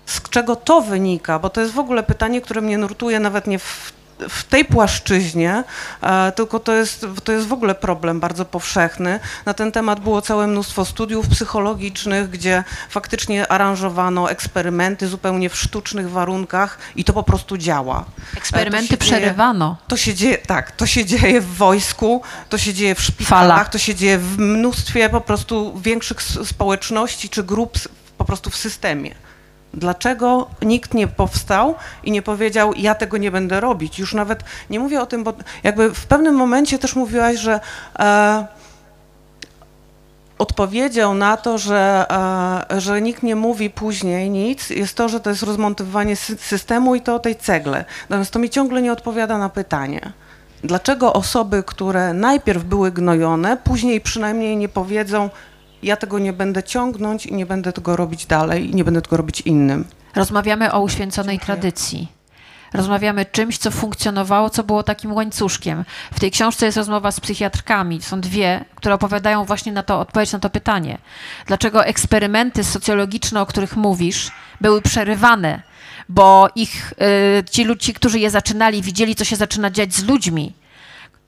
[0.05, 1.39] Z czego to wynika?
[1.39, 3.93] Bo to jest w ogóle pytanie, które mnie nurtuje nawet nie w,
[4.30, 5.63] w tej płaszczyźnie,
[6.01, 9.20] e, tylko to jest, to jest w ogóle problem bardzo powszechny.
[9.45, 16.09] Na ten temat było całe mnóstwo studiów psychologicznych, gdzie faktycznie aranżowano eksperymenty zupełnie w sztucznych
[16.11, 18.05] warunkach i to po prostu działa.
[18.38, 19.78] Eksperymenty to się dzieje- przerywano.
[19.88, 23.65] To się dzieje, tak, to się dzieje w wojsku, to się dzieje w szpitalach, Fala.
[23.65, 27.78] to się dzieje w mnóstwie po prostu większych społeczności czy grup
[28.18, 29.15] po prostu w systemie.
[29.78, 33.99] Dlaczego nikt nie powstał i nie powiedział, ja tego nie będę robić?
[33.99, 37.59] Już nawet nie mówię o tym, bo jakby w pewnym momencie też mówiłaś, że
[37.99, 38.47] e,
[40.38, 42.05] odpowiedzią na to, że,
[42.71, 46.95] e, że nikt nie mówi później nic, jest to, że to jest rozmontowywanie sy- systemu
[46.95, 47.86] i to o tej cegle.
[48.09, 50.11] Natomiast to mi ciągle nie odpowiada na pytanie.
[50.63, 55.30] Dlaczego osoby, które najpierw były gnojone, później przynajmniej nie powiedzą,
[55.84, 59.17] ja tego nie będę ciągnąć i nie będę tego robić dalej i nie będę tego
[59.17, 59.86] robić innym.
[60.15, 61.45] Rozmawiamy o uświęconej Dziękuję.
[61.45, 62.17] tradycji.
[62.73, 65.86] Rozmawiamy czymś, co funkcjonowało, co było takim łańcuszkiem.
[66.13, 68.01] W tej książce jest rozmowa z psychiatrkami.
[68.01, 70.97] Są dwie, które opowiadają właśnie na to, odpowiedź na to pytanie.
[71.45, 75.61] Dlaczego eksperymenty socjologiczne, o których mówisz, były przerywane?
[76.09, 76.93] Bo ich,
[77.39, 80.53] y, ci ludzi, którzy je zaczynali, widzieli, co się zaczyna dziać z ludźmi.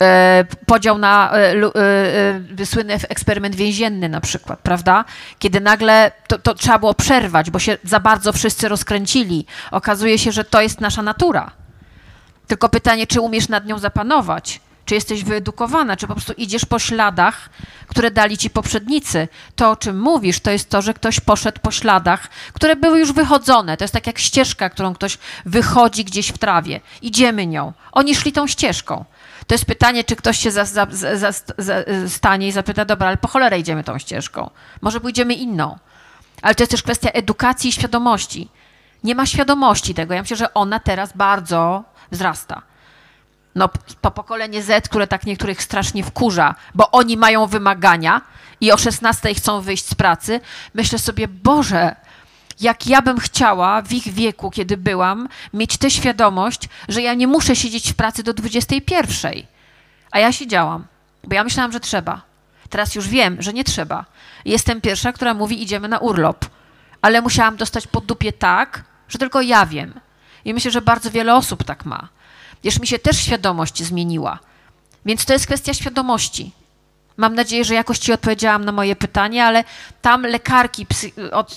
[0.03, 1.53] E, podział na e,
[2.59, 5.05] e, słynny eksperyment więzienny na przykład, prawda?
[5.39, 9.45] Kiedy nagle to, to trzeba było przerwać, bo się za bardzo wszyscy rozkręcili.
[9.71, 11.51] Okazuje się, że to jest nasza natura.
[12.47, 14.61] Tylko pytanie, czy umiesz nad nią zapanować?
[14.85, 15.97] Czy jesteś wyedukowana?
[15.97, 17.49] Czy po prostu idziesz po śladach,
[17.87, 19.27] które dali ci poprzednicy?
[19.55, 23.11] To, o czym mówisz, to jest to, że ktoś poszedł po śladach, które były już
[23.11, 23.77] wychodzone.
[23.77, 26.81] To jest tak jak ścieżka, którą ktoś wychodzi gdzieś w trawie.
[27.01, 27.73] Idziemy nią.
[27.91, 29.05] Oni szli tą ścieżką.
[29.49, 30.87] To jest pytanie, czy ktoś się za, za,
[31.57, 34.49] za, stanie i zapyta, dobra, ale po cholerę idziemy tą ścieżką.
[34.81, 35.77] Może pójdziemy inną.
[36.41, 38.49] Ale to jest też kwestia edukacji i świadomości.
[39.03, 40.13] Nie ma świadomości tego.
[40.13, 42.61] Ja myślę, że ona teraz bardzo wzrasta.
[43.55, 43.69] No,
[44.01, 48.21] to pokolenie Z, które tak niektórych strasznie wkurza, bo oni mają wymagania
[48.61, 50.39] i o 16 chcą wyjść z pracy,
[50.73, 51.95] myślę sobie, Boże,
[52.61, 57.27] jak ja bym chciała w ich wieku, kiedy byłam, mieć tę świadomość, że ja nie
[57.27, 59.33] muszę siedzieć w pracy do 21.
[60.11, 60.85] A ja siedziałam,
[61.23, 62.21] bo ja myślałam, że trzeba.
[62.69, 64.05] Teraz już wiem, że nie trzeba.
[64.45, 66.45] Jestem pierwsza, która mówi, idziemy na urlop.
[67.01, 69.99] Ale musiałam dostać pod dupie tak, że tylko ja wiem.
[70.45, 72.09] I myślę, że bardzo wiele osób tak ma.
[72.63, 74.39] Wiesz, mi się też świadomość zmieniła.
[75.05, 76.51] Więc to jest kwestia świadomości.
[77.19, 79.63] Mam nadzieję, że jakoś Ci odpowiedziałam na moje pytanie, ale
[80.01, 81.55] tam lekarki, psy, od,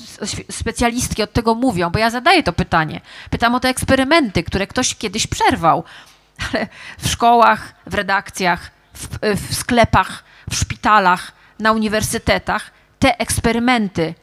[0.51, 3.01] specjalistki od tego mówią, bo ja zadaję to pytanie.
[3.31, 5.85] Pytam o te eksperymenty, które ktoś kiedyś przerwał.
[6.53, 6.67] ale
[6.99, 14.15] w szkołach, w redakcjach, w, w sklepach, w szpitalach, na uniwersytetach te eksperymenty,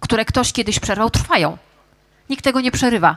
[0.00, 1.58] które ktoś kiedyś przerwał, trwają.
[2.30, 3.16] Nikt tego nie przerywa.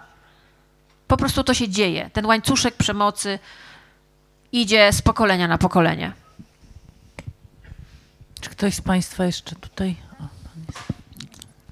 [1.07, 2.09] Po prostu to się dzieje.
[2.13, 3.39] Ten łańcuszek przemocy
[4.51, 6.20] idzie z pokolenia na pokolenie.
[8.41, 9.95] Czy ktoś z Państwa jeszcze tutaj?
[10.19, 10.23] O,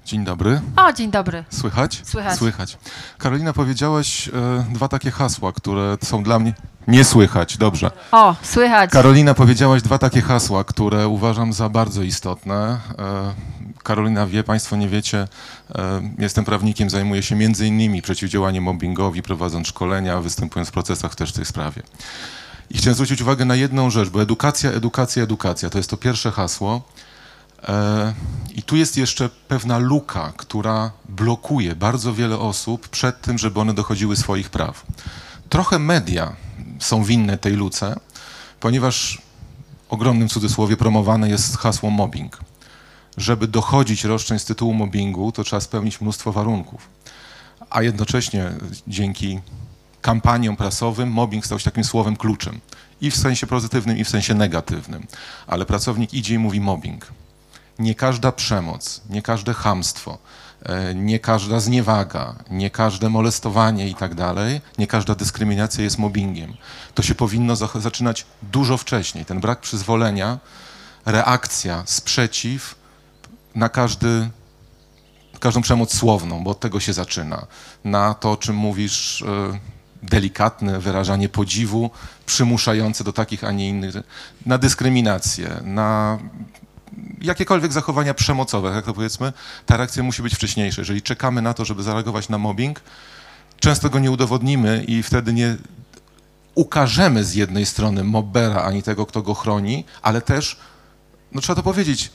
[0.04, 0.60] Dzień dobry.
[0.76, 1.44] O, dzień dobry.
[1.50, 2.00] Słychać?
[2.04, 2.38] Słychać.
[2.38, 2.78] Słychać.
[3.18, 4.32] Karolina, powiedziałaś e,
[4.72, 6.54] dwa takie hasła, które są dla mnie.
[6.88, 7.90] Nie słychać, dobrze.
[8.12, 8.90] O, słychać.
[8.90, 12.78] Karolina, powiedziałaś dwa takie hasła, które uważam za bardzo istotne.
[12.98, 13.34] E,
[13.82, 15.28] Karolina wie, Państwo nie wiecie,
[15.74, 21.30] e, jestem prawnikiem, zajmuję się między innymi przeciwdziałaniem mobbingowi, prowadząc szkolenia, występując w procesach też
[21.30, 21.82] w tej sprawie.
[22.70, 26.30] I chciałem zwrócić uwagę na jedną rzecz, bo edukacja, edukacja, edukacja to jest to pierwsze
[26.30, 26.82] hasło.
[27.62, 28.14] E,
[28.54, 33.74] I tu jest jeszcze pewna luka, która blokuje bardzo wiele osób przed tym, żeby one
[33.74, 34.86] dochodziły swoich praw.
[35.48, 36.36] Trochę media
[36.78, 38.00] są winne tej luce,
[38.60, 39.22] ponieważ
[39.88, 42.38] ogromnym cudzysłowie promowane jest hasło mobbing.
[43.16, 46.88] Żeby dochodzić roszczeń z tytułu mobbingu, to trzeba spełnić mnóstwo warunków.
[47.70, 48.52] A jednocześnie
[48.88, 49.40] dzięki
[50.00, 52.60] kampaniom prasowym mobbing stał się takim słowem kluczem.
[53.00, 55.06] I w sensie pozytywnym, i w sensie negatywnym.
[55.46, 57.12] Ale pracownik idzie i mówi mobbing
[57.80, 60.18] nie każda przemoc, nie każde chamstwo,
[60.62, 66.56] e, nie każda zniewaga, nie każde molestowanie i tak dalej, nie każda dyskryminacja jest mobbingiem.
[66.94, 69.24] To się powinno zaczynać dużo wcześniej.
[69.24, 70.38] Ten brak przyzwolenia,
[71.06, 72.74] reakcja, sprzeciw
[73.54, 74.30] na każdy,
[75.40, 77.46] każdą przemoc słowną, bo od tego się zaczyna.
[77.84, 79.58] Na to, czym mówisz, e,
[80.02, 81.90] delikatne wyrażanie podziwu,
[82.26, 83.94] przymuszające do takich, a nie innych,
[84.46, 86.18] na dyskryminację, na
[87.20, 89.32] jakiekolwiek zachowania przemocowe, jak to powiedzmy,
[89.66, 90.80] ta reakcja musi być wcześniejsza.
[90.80, 92.80] Jeżeli czekamy na to, żeby zareagować na mobbing,
[93.60, 95.56] często go nie udowodnimy i wtedy nie
[96.54, 100.56] ukażemy z jednej strony mobbera ani tego, kto go chroni, ale też,
[101.32, 102.10] no trzeba to powiedzieć,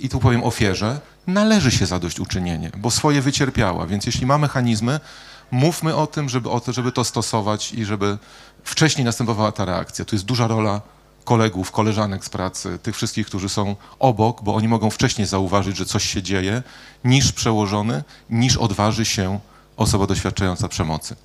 [0.00, 5.00] i tu powiem ofierze, należy się zadośćuczynienie, bo swoje wycierpiała, więc jeśli ma mechanizmy,
[5.50, 8.18] mówmy o tym, żeby, o to, żeby to stosować i żeby
[8.64, 10.04] wcześniej następowała ta reakcja.
[10.04, 10.80] Tu jest duża rola
[11.24, 15.86] kolegów, koleżanek z pracy, tych wszystkich, którzy są obok, bo oni mogą wcześniej zauważyć, że
[15.86, 16.62] coś się dzieje,
[17.04, 19.40] niż przełożony, niż odważy się
[19.76, 21.16] osoba doświadczająca przemocy.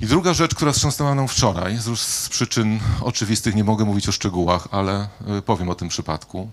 [0.00, 4.12] I druga rzecz, która wstrząsnęła nam wczoraj, z, z przyczyn oczywistych nie mogę mówić o
[4.12, 5.08] szczegółach, ale
[5.38, 6.50] y, powiem o tym przypadku.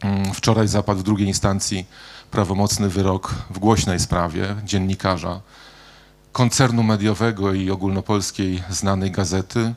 [0.00, 1.86] Mm, Wczoraj zapadł w drugiej instancji
[2.30, 5.40] prawomocny wyrok w głośnej sprawie dziennikarza
[6.32, 9.74] koncernu mediowego i ogólnopolskiej znanej gazety,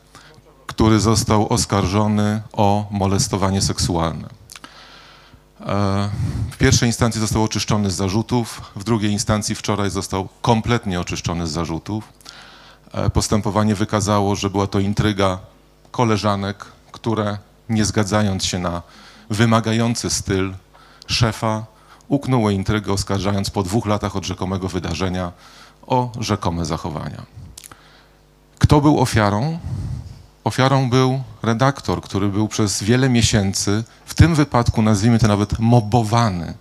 [0.68, 4.28] który został oskarżony o molestowanie seksualne.
[5.60, 6.10] E,
[6.52, 11.52] W pierwszej instancji został oczyszczony z zarzutów, w drugiej instancji wczoraj został kompletnie oczyszczony z
[11.52, 12.04] zarzutów.
[12.94, 15.40] E, Postępowanie wykazało, że była to intryga
[15.92, 17.38] koleżanek, które
[17.70, 18.82] nie zgadzając się na
[19.30, 20.54] wymagający styl
[21.08, 21.66] szefa,
[22.08, 25.32] uknęły intrygę, oskarżając po dwóch latach od rzekomego wydarzenia
[25.92, 27.22] o rzekome zachowania.
[28.60, 29.60] Kto był ofiarą?
[30.44, 36.54] Ofiarą był redaktor, który był przez wiele miesięcy, w tym wypadku nazwijmy to nawet mobowany,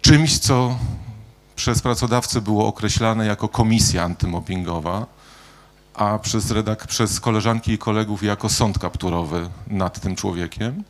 [0.00, 0.78] czymś, co
[1.56, 5.06] przez pracodawcę było określane jako komisja antymobbingowa,
[5.94, 10.84] a przez, redak- przez koleżanki i kolegów jako sąd kapturowy nad tym człowiekiem.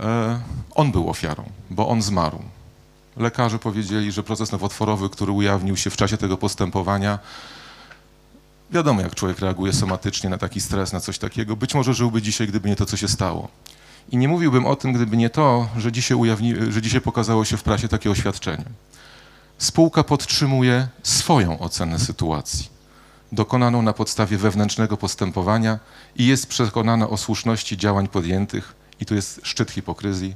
[0.00, 0.40] E,
[0.74, 2.38] on był ofiarą, bo on zmarł.
[3.18, 7.18] Lekarze powiedzieli, że proces nowotworowy, który ujawnił się w czasie tego postępowania,
[8.70, 11.56] Wiadomo, jak człowiek reaguje somatycznie na taki stres, na coś takiego.
[11.56, 13.48] Być może żyłby dzisiaj, gdyby nie to, co się stało.
[14.10, 17.56] I nie mówiłbym o tym, gdyby nie to, że dzisiaj, ujawni, że dzisiaj pokazało się
[17.56, 18.64] w prasie takie oświadczenie.
[19.58, 22.68] Spółka podtrzymuje swoją ocenę sytuacji,
[23.32, 25.78] dokonaną na podstawie wewnętrznego postępowania
[26.16, 30.34] i jest przekonana o słuszności działań podjętych, i tu jest szczyt hipokryzji,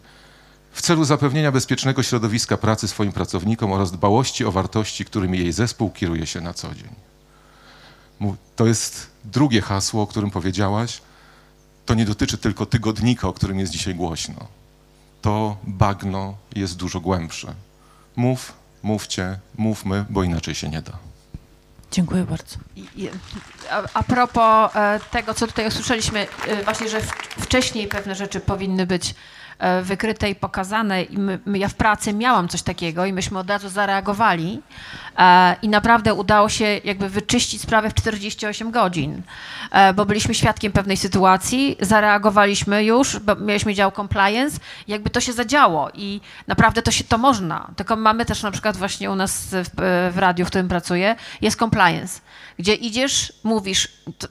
[0.72, 5.90] w celu zapewnienia bezpiecznego środowiska pracy swoim pracownikom oraz dbałości o wartości, którymi jej zespół
[5.90, 6.94] kieruje się na co dzień.
[8.56, 11.00] To jest drugie hasło, o którym powiedziałaś.
[11.86, 14.46] To nie dotyczy tylko tygodnika, o którym jest dzisiaj głośno.
[15.22, 17.54] To bagno jest dużo głębsze.
[18.16, 18.52] Mów,
[18.82, 20.92] mówcie, mówmy, bo inaczej się nie da.
[21.92, 22.56] Dziękuję bardzo.
[23.70, 27.00] A, a propos e, tego, co tutaj usłyszeliśmy, e, właśnie, że
[27.40, 29.14] wcześniej pewne rzeczy powinny być
[29.82, 31.02] wykryte i pokazane.
[31.02, 34.62] I my, ja w pracy miałam coś takiego i myśmy od razu zareagowali
[35.11, 35.11] e,
[35.62, 39.22] i naprawdę udało się jakby wyczyścić sprawę w 48 godzin,
[39.70, 44.58] e, bo byliśmy świadkiem pewnej sytuacji, zareagowaliśmy już, mieliśmy dział compliance,
[44.88, 47.70] jakby to się zadziało i naprawdę to się to można.
[47.76, 51.58] Tylko mamy też na przykład właśnie u nas w, w radiu, w którym pracuję, jest
[51.58, 52.20] compliance,
[52.58, 53.88] gdzie idziesz, mówisz,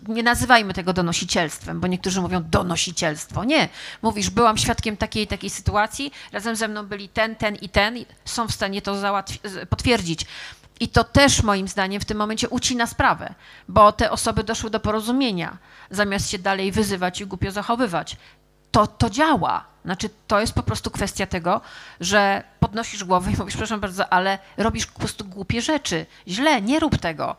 [0.07, 3.43] nie nazywajmy tego donosicielstwem, bo niektórzy mówią donosicielstwo.
[3.43, 3.69] Nie,
[4.01, 8.47] mówisz, byłam świadkiem takiej takiej sytuacji, razem ze mną byli ten, ten i ten, są
[8.47, 10.25] w stanie to załatwi- potwierdzić.
[10.81, 13.33] I to też moim zdaniem w tym momencie ucina sprawę,
[13.67, 15.57] bo te osoby doszły do porozumienia,
[15.89, 18.17] zamiast się dalej wyzywać i głupio zachowywać.
[18.71, 19.65] To, to działa.
[19.85, 21.61] Znaczy, to jest po prostu kwestia tego,
[21.99, 26.05] że podnosisz głowę i mówisz, przepraszam bardzo, ale robisz po prostu głupie rzeczy.
[26.27, 27.35] Źle, nie rób tego.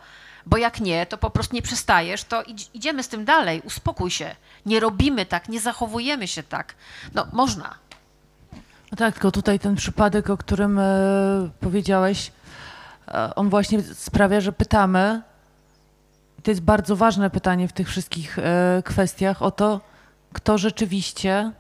[0.47, 2.43] Bo jak nie, to po prostu nie przestajesz, to
[2.75, 4.37] idziemy z tym dalej, uspokój się.
[4.67, 6.75] Nie robimy tak, nie zachowujemy się tak.
[7.15, 7.75] No, można.
[8.93, 12.33] No tak, tylko tutaj ten przypadek, o którym e, powiedziałeś,
[13.37, 15.23] on właśnie sprawia, że pytamy,
[16.43, 19.81] to jest bardzo ważne pytanie w tych wszystkich e, kwestiach, o to,
[20.33, 21.53] kto rzeczywiście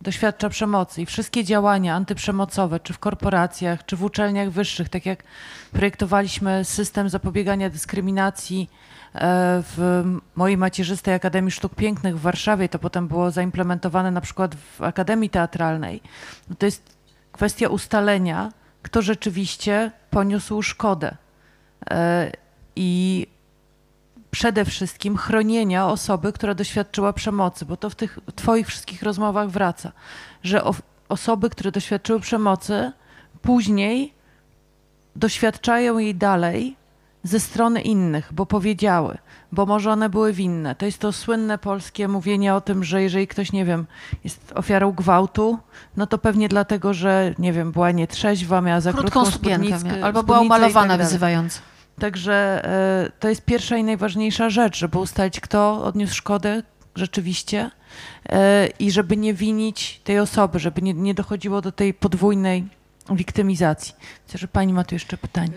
[0.00, 5.24] doświadcza przemocy i wszystkie działania antyprzemocowe, czy w korporacjach, czy w uczelniach wyższych, tak jak
[5.72, 8.70] projektowaliśmy system zapobiegania dyskryminacji
[9.14, 9.18] e,
[9.62, 14.82] w mojej macierzystej Akademii Sztuk Pięknych w Warszawie, to potem było zaimplementowane na przykład w
[14.82, 16.00] Akademii Teatralnej.
[16.48, 16.96] No to jest
[17.32, 18.52] kwestia ustalenia,
[18.84, 21.16] kto rzeczywiście poniósł szkodę.
[21.90, 22.32] E,
[22.76, 23.26] I
[24.30, 29.92] przede wszystkim chronienia osoby, która doświadczyła przemocy, bo to w tych Twoich wszystkich rozmowach wraca,
[30.42, 30.62] że
[31.08, 32.92] osoby, które doświadczyły przemocy,
[33.42, 34.14] później
[35.16, 36.76] doświadczają jej dalej
[37.24, 39.18] ze strony innych, bo powiedziały,
[39.52, 40.74] bo może one były winne.
[40.74, 43.86] To jest to słynne polskie mówienie o tym, że jeżeli ktoś, nie wiem,
[44.24, 45.58] jest ofiarą gwałtu,
[45.96, 50.22] no to pewnie dlatego, że, nie wiem, była nietrzeźwa, miała za krótką, Krótką miała, albo
[50.22, 51.60] była spódnicę tak umalowana wyzywająco.
[52.00, 56.62] Także e, to jest pierwsza i najważniejsza rzecz, żeby ustalić, kto odniósł szkodę
[56.94, 57.70] rzeczywiście
[58.28, 62.64] e, i żeby nie winić tej osoby, żeby nie, nie dochodziło do tej podwójnej
[63.10, 63.94] wiktymizacji.
[64.26, 65.52] Myślę, że pani ma tu jeszcze pytanie.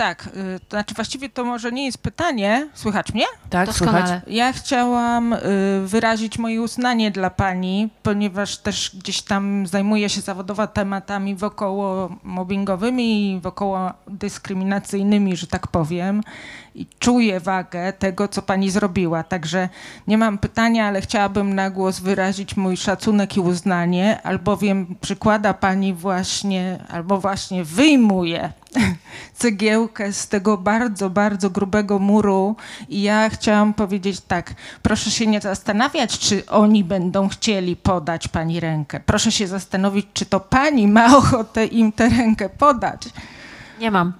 [0.00, 2.68] Tak, y, to znaczy właściwie to może nie jest pytanie.
[2.74, 3.24] Słychać mnie?
[3.50, 4.06] Tak, Doskonale.
[4.06, 4.22] słychać?
[4.26, 5.38] Ja chciałam y,
[5.84, 13.32] wyrazić moje uznanie dla pani, ponieważ też gdzieś tam zajmuję się zawodowo tematami wokoło mobbingowymi
[13.32, 16.22] i wokoło dyskryminacyjnymi, że tak powiem.
[16.74, 19.22] I czuję wagę tego, co pani zrobiła.
[19.22, 19.68] Także
[20.06, 25.94] nie mam pytania, ale chciałabym na głos wyrazić mój szacunek i uznanie, albowiem przykłada pani
[25.94, 28.52] właśnie, albo właśnie wyjmuje
[29.34, 32.56] cegiełkę z tego bardzo, bardzo grubego muru
[32.88, 38.60] i ja chciałam powiedzieć tak, proszę się nie zastanawiać, czy oni będą chcieli podać pani
[38.60, 39.00] rękę.
[39.06, 43.02] Proszę się zastanowić, czy to pani ma ochotę im tę rękę podać.
[43.80, 44.12] Nie mam.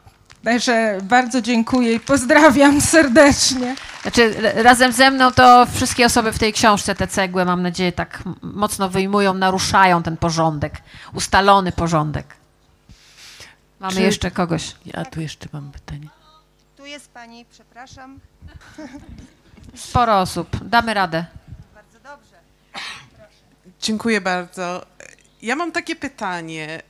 [0.44, 3.76] Także bardzo dziękuję i pozdrawiam serdecznie.
[4.02, 8.22] Znaczy, razem ze mną to wszystkie osoby w tej książce, te cegły, mam nadzieję, tak
[8.42, 10.74] mocno wyjmują, naruszają ten porządek,
[11.14, 12.26] ustalony porządek.
[13.80, 14.74] Mamy Czy- jeszcze kogoś.
[14.86, 16.08] Ja tu jeszcze mam pytanie.
[16.76, 18.20] Tu jest pani, przepraszam.
[19.74, 20.48] Sporo osób.
[20.64, 21.24] Damy radę.
[21.74, 22.36] Bardzo dobrze.
[23.80, 24.86] Dziękuję bardzo.
[25.42, 26.82] Ja mam takie pytanie.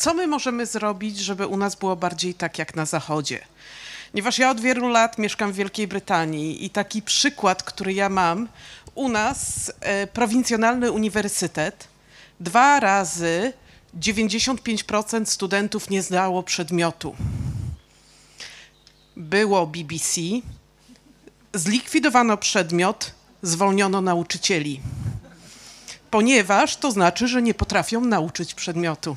[0.00, 3.44] Co my możemy zrobić, żeby u nas było bardziej tak jak na Zachodzie?
[4.12, 8.48] Ponieważ ja od wielu lat mieszkam w Wielkiej Brytanii i taki przykład, który ja mam,
[8.94, 11.88] u nas e, prowincjonalny uniwersytet
[12.40, 13.52] dwa razy
[14.00, 17.16] 95% studentów nie zdało przedmiotu.
[19.16, 20.20] Było BBC,
[21.54, 24.80] zlikwidowano przedmiot, zwolniono nauczycieli
[26.10, 29.16] ponieważ to znaczy, że nie potrafią nauczyć przedmiotu.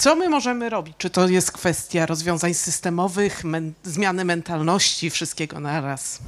[0.00, 0.94] Co my możemy robić?
[0.98, 6.18] Czy to jest kwestia rozwiązań systemowych, men- zmiany mentalności, wszystkiego naraz?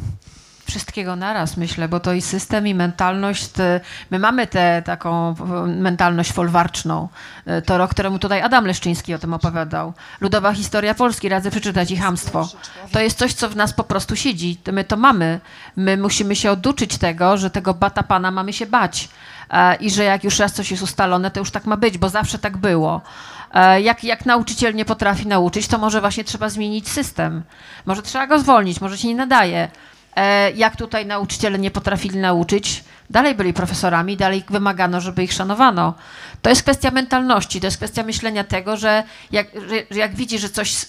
[0.67, 3.49] Wszystkiego naraz, myślę, bo to i system, i mentalność.
[3.49, 5.35] te- My mamy tę taką
[5.67, 7.09] mentalność folwarczną.
[7.47, 9.93] E, To rok, któremu tutaj Adam Leszczyński o tym opowiadał.
[10.21, 12.49] Ludowa historia Polski, radzę przeczytać i hamstwo.
[12.93, 14.61] To jest coś, co w nas po prostu siedzi.
[14.73, 15.41] My to mamy.
[15.77, 19.09] My musimy się oduczyć tego, że tego bata pana mamy się bać.
[19.51, 22.09] E, I że jak już raz coś jest ustalone, to już tak ma być, bo
[22.09, 23.01] zawsze tak było.
[23.55, 27.43] E, Jak, jak nauczyciel nie potrafi nauczyć, to może właśnie trzeba zmienić system.
[27.87, 29.69] Może trzeba go zwolnić, może się nie nadaje.
[30.17, 35.95] E, Jak tutaj nauczyciele nie potrafili nauczyć, dalej byli profesorami, dalej wymagano, żeby ich szanowano.
[36.43, 40.51] To jest kwestia mentalności, to jest kwestia myślenia tego, że jak, że, jak widzisz, że
[40.51, 40.87] coś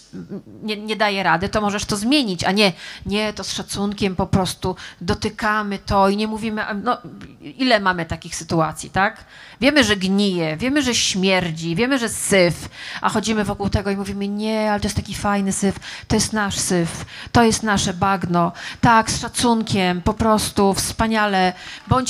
[0.64, 2.74] nie, nie daje rady, to możesz to zmienić, a nie,
[3.06, 6.98] nie, to z szacunkiem po prostu dotykamy to i nie mówimy, no,
[7.42, 9.26] ile mamy takich sytuacji, tak?
[9.62, 12.70] Wiemy, że gnije, wiemy, że śmierdzi, wiemy, że syf,
[13.02, 16.34] a chodzimy wokół tego i mówimy, nie, ale to jest taki fajny syf, to jest
[16.34, 18.52] nasz syf, to jest nasze bagno.
[18.82, 21.54] Tak, z szacunkiem, po prostu, wspaniale,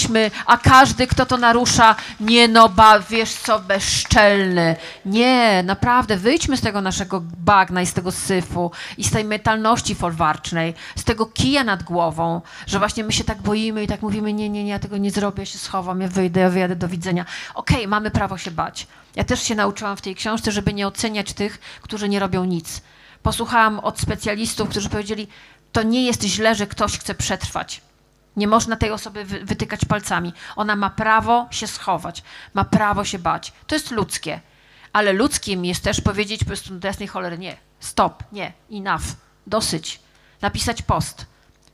[0.04, 4.76] bądźmy, a każdy, kto to narusza, nie no, ba, wiesz co, bezczelny.
[5.06, 9.95] Nie, naprawdę, wyjdźmy z tego naszego bagna i z tego syfu i z tej metalności
[9.95, 14.34] folwarcznej, z tego kija nad głową, że właśnie my się tak boimy i tak mówimy,
[14.34, 16.88] nie, nie, nie, ja tego nie zrobię, ja się schowam, ja wyjdę, ja wyjadę, do
[16.88, 17.26] widzenia.
[17.56, 18.88] Okej, mamy prawo się bać.
[19.16, 22.82] Ja też się nauczyłam w tej książce, żeby nie oceniać tych, którzy nie robią nic.
[23.24, 25.28] Posłuchałam od specjalistów, którzy powiedzieli,
[25.72, 27.82] to nie jest źle, że ktoś chce przetrwać.
[28.36, 30.34] Nie można tej osoby wy- wytykać palcami.
[30.55, 32.23] Ona ma prawo się schować,
[32.53, 33.53] ma prawo się bać.
[33.67, 34.41] To jest ludzkie.
[34.93, 39.03] Ale ludzkim jest też powiedzieć po prostu do jasnej cholery nie, stop, nie, enough,
[39.47, 39.99] dosyć.
[40.41, 41.25] Napisać post,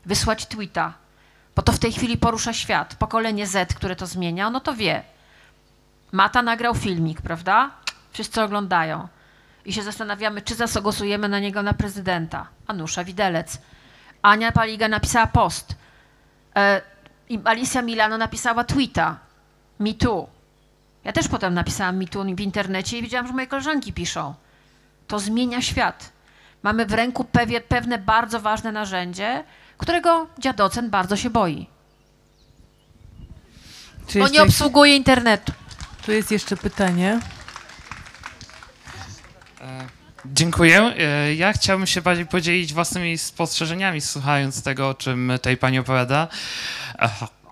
[0.05, 0.93] wysłać tweeta,
[1.55, 2.95] bo to w tej chwili porusza świat.
[2.95, 5.03] Pokolenie Z, które to zmienia, ono to wie.
[6.12, 7.72] Mata nagrał filmik, prawda?
[8.12, 9.07] Wszyscy oglądają.
[9.66, 12.47] I się zastanawiamy, czy zagłosujemy na niego na prezydenta.
[12.68, 13.57] Anusza Widelec.
[14.22, 15.76] Ania Paliga napisała post.
[16.60, 16.82] E,
[17.30, 19.20] I Alicja Milano napisała tweeta.
[19.80, 20.28] Me too.
[21.03, 24.34] Ja też potem napisałam me too w internecie i widziałam, że moje koleżanki piszą.
[25.07, 26.12] To zmienia świat.
[26.64, 29.43] Mamy w ręku pewie, pewne bardzo ważne narzędzie,
[29.78, 31.68] którego dziadocen bardzo się boi.
[34.07, 35.53] Czy Bo nie obsługuje internetu.
[36.05, 37.20] tu jest jeszcze pytanie.
[39.62, 39.88] E,
[40.26, 40.94] Dziękuję.
[41.00, 46.28] E, Ja chciałbym się bardziej podzielić własnymi spostrzeżeniami, słuchając tego, o czym tutaj pani opowiada.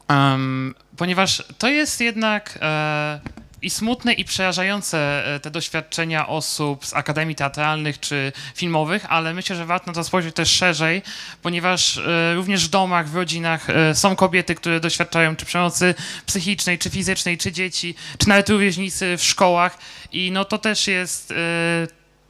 [0.08, 3.20] Em, ponieważ to jest jednak e,
[3.62, 9.56] i smutne, i przerażające e, te doświadczenia osób z akademii teatralnych czy filmowych, ale myślę,
[9.56, 11.02] że warto na to spojrzeć też szerzej,
[11.42, 15.96] ponieważ e, również w domach, w rodzinach e, są kobiety, które doświadczają czy przemocy
[16.26, 19.78] psychicznej, czy fizycznej, czy dzieci, czy nawet rówieśnicy w szkołach
[20.12, 21.34] i no to też jest...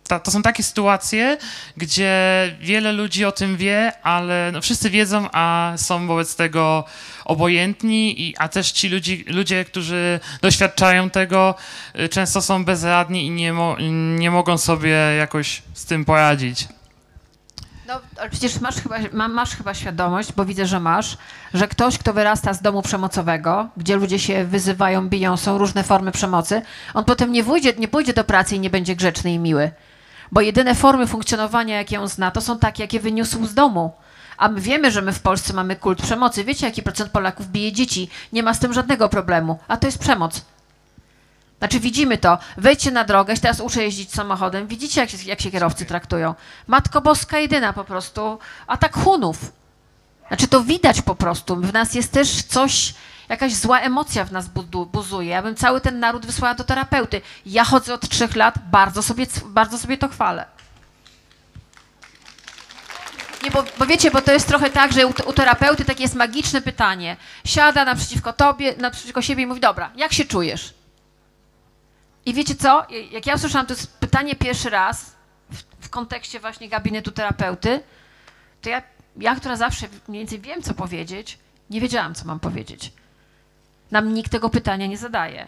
[0.07, 1.37] ta, to są takie sytuacje,
[1.77, 2.11] gdzie
[2.61, 6.83] wiele ludzi o tym wie, ale no wszyscy wiedzą, a są wobec tego
[7.25, 11.55] obojętni, i, a też ci ludzi, ludzie, którzy doświadczają tego,
[11.99, 13.75] y, często są bezradni i nie, mo,
[14.17, 16.67] nie mogą sobie jakoś z tym poradzić.
[17.87, 21.17] No, ale przecież masz chyba, ma, masz chyba świadomość, bo widzę, że masz,
[21.53, 26.11] że ktoś, kto wyrasta z domu przemocowego, gdzie ludzie się wyzywają, biją, są różne formy
[26.11, 26.61] przemocy,
[26.93, 29.71] on potem nie, pójdzie, nie pójdzie do pracy i nie będzie grzeczny i miły.
[30.31, 33.91] Bo jedyne formy funkcjonowania, jakie on zna, to są takie, jakie wyniósł z domu.
[34.37, 36.43] A my wiemy, że my w Polsce mamy kult przemocy.
[36.43, 38.09] Wiecie, jaki procent Polaków bije dzieci?
[38.33, 39.59] Nie ma z tym żadnego problemu.
[39.67, 40.41] A to jest przemoc.
[41.59, 42.37] Znaczy widzimy to.
[42.57, 44.67] Wejdźcie na drogę, ja teraz uczę jeździć samochodem.
[44.67, 46.35] Widzicie, jak się, jak się kierowcy traktują.
[46.67, 48.39] Matko Boska jedyna po prostu.
[48.67, 49.51] Atak Hunów.
[50.27, 51.55] Znaczy to widać po prostu.
[51.55, 52.93] W nas jest też coś,
[53.29, 54.47] jakaś zła emocja w nas
[54.91, 55.29] buzuje.
[55.29, 57.21] Ja bym cały ten naród wysłała do terapeuty.
[57.45, 60.45] Ja chodzę od trzech lat, bardzo sobie, bardzo sobie to chwalę.
[63.43, 66.15] Nie, bo, bo wiecie, bo to jest trochę tak, że u, u terapeuty takie jest
[66.15, 67.17] magiczne pytanie.
[67.45, 70.73] Siada naprzeciwko tobie, naprzeciwko siebie i mówi, dobra, jak się czujesz?
[72.25, 72.85] I wiecie co?
[73.11, 75.15] Jak ja usłyszałam to pytanie pierwszy raz
[75.49, 77.83] w, w kontekście właśnie gabinetu terapeuty,
[78.61, 78.81] to ja,
[79.17, 81.39] ja, która zawsze mniej więcej wiem, co powiedzieć,
[81.69, 82.93] nie wiedziałam, co mam powiedzieć.
[83.91, 85.47] Nam nikt tego pytania nie zadaje.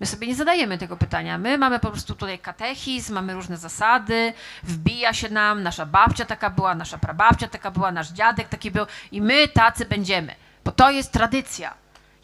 [0.00, 1.38] My sobie nie zadajemy tego pytania.
[1.38, 4.32] My mamy po prostu tutaj katechizm, mamy różne zasady,
[4.62, 8.86] wbija się nam, nasza babcia taka była, nasza prababcia taka była, nasz dziadek taki był
[9.12, 10.34] i my tacy będziemy,
[10.64, 11.74] bo to jest tradycja.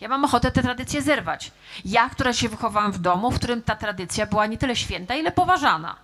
[0.00, 1.52] Ja mam ochotę tę tradycję zerwać.
[1.84, 5.32] Ja, która się wychowałam w domu, w którym ta tradycja była nie tyle święta, ile
[5.32, 5.96] poważana.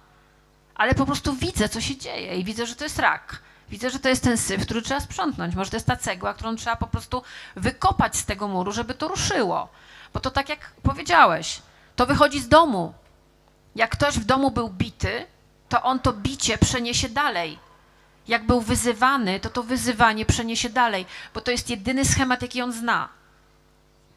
[0.74, 3.42] Ale po prostu widzę, co się dzieje i widzę, że to jest rak.
[3.70, 5.54] Widzę, że to jest ten syf, który trzeba sprzątnąć.
[5.54, 7.22] Może to jest ta cegła, którą trzeba po prostu
[7.56, 9.68] wykopać z tego muru, żeby to ruszyło.
[10.14, 11.62] Bo to tak jak powiedziałeś,
[11.96, 12.94] to wychodzi z domu.
[13.74, 15.26] Jak ktoś w domu był bity,
[15.68, 17.58] to on to bicie przeniesie dalej.
[18.28, 22.72] Jak był wyzywany, to to wyzywanie przeniesie dalej, bo to jest jedyny schemat, jaki on
[22.72, 23.08] zna.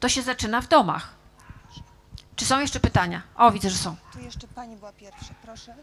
[0.00, 1.14] To się zaczyna w domach.
[2.36, 3.22] Czy są jeszcze pytania?
[3.36, 3.96] O, widzę, że są.
[4.12, 5.74] Tu jeszcze pani była pierwsza, proszę.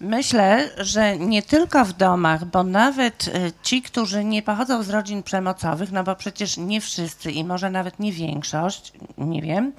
[0.00, 5.22] Myślę, że nie tylko w domach, bo nawet e, ci, którzy nie pochodzą z rodzin
[5.22, 9.72] przemocowych, no bo przecież nie wszyscy i może nawet nie większość, nie wiem,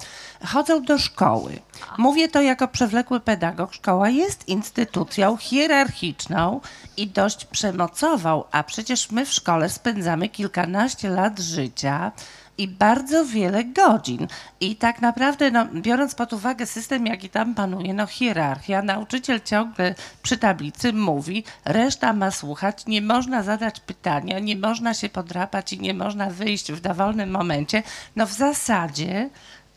[0.44, 1.58] chodzą do szkoły.
[1.98, 3.74] Mówię to jako przewlekły pedagog.
[3.74, 6.60] Szkoła jest instytucją hierarchiczną
[6.96, 12.12] i dość przemocową, a przecież my w szkole spędzamy kilkanaście lat życia
[12.58, 14.28] i bardzo wiele godzin.
[14.60, 19.94] I tak naprawdę, no, biorąc pod uwagę system, jaki tam panuje, no hierarchia, nauczyciel ciągle
[20.22, 25.80] przy tablicy mówi, reszta ma słuchać, nie można zadać pytania, nie można się podrapać i
[25.80, 27.82] nie można wyjść w dowolnym momencie.
[28.16, 29.30] No w zasadzie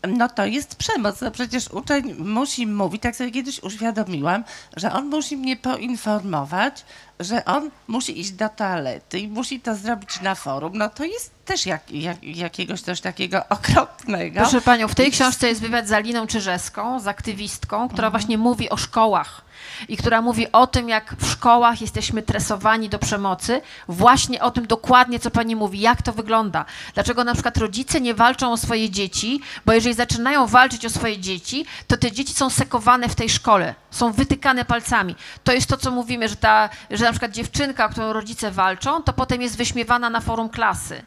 [0.08, 1.20] no to jest przemoc.
[1.20, 4.44] No przecież uczeń musi mówić, tak sobie kiedyś uświadomiłam,
[4.76, 6.84] że on musi mnie poinformować,
[7.20, 10.72] że on musi iść do toalety i musi to zrobić na forum.
[10.74, 14.40] No to jest też jak, jak, jakiegoś coś takiego okropnego.
[14.40, 18.10] Proszę panią, w tej książce jest wywiad z Aliną Czyżeską, z aktywistką, która Mhm.
[18.12, 19.49] właśnie mówi o szkołach
[19.88, 24.66] i która mówi o tym, jak w szkołach jesteśmy tresowani do przemocy, właśnie o tym
[24.66, 26.64] dokładnie, co pani mówi, jak to wygląda.
[26.94, 31.18] Dlaczego na przykład rodzice nie walczą o swoje dzieci, bo jeżeli zaczynają walczyć o swoje
[31.18, 35.14] dzieci, to te dzieci są sekowane w tej szkole, są wytykane palcami.
[35.44, 39.02] To jest to, co mówimy, że, ta, że na przykład dziewczynka, o którą rodzice walczą,
[39.02, 41.02] to potem jest wyśmiewana na forum klasy.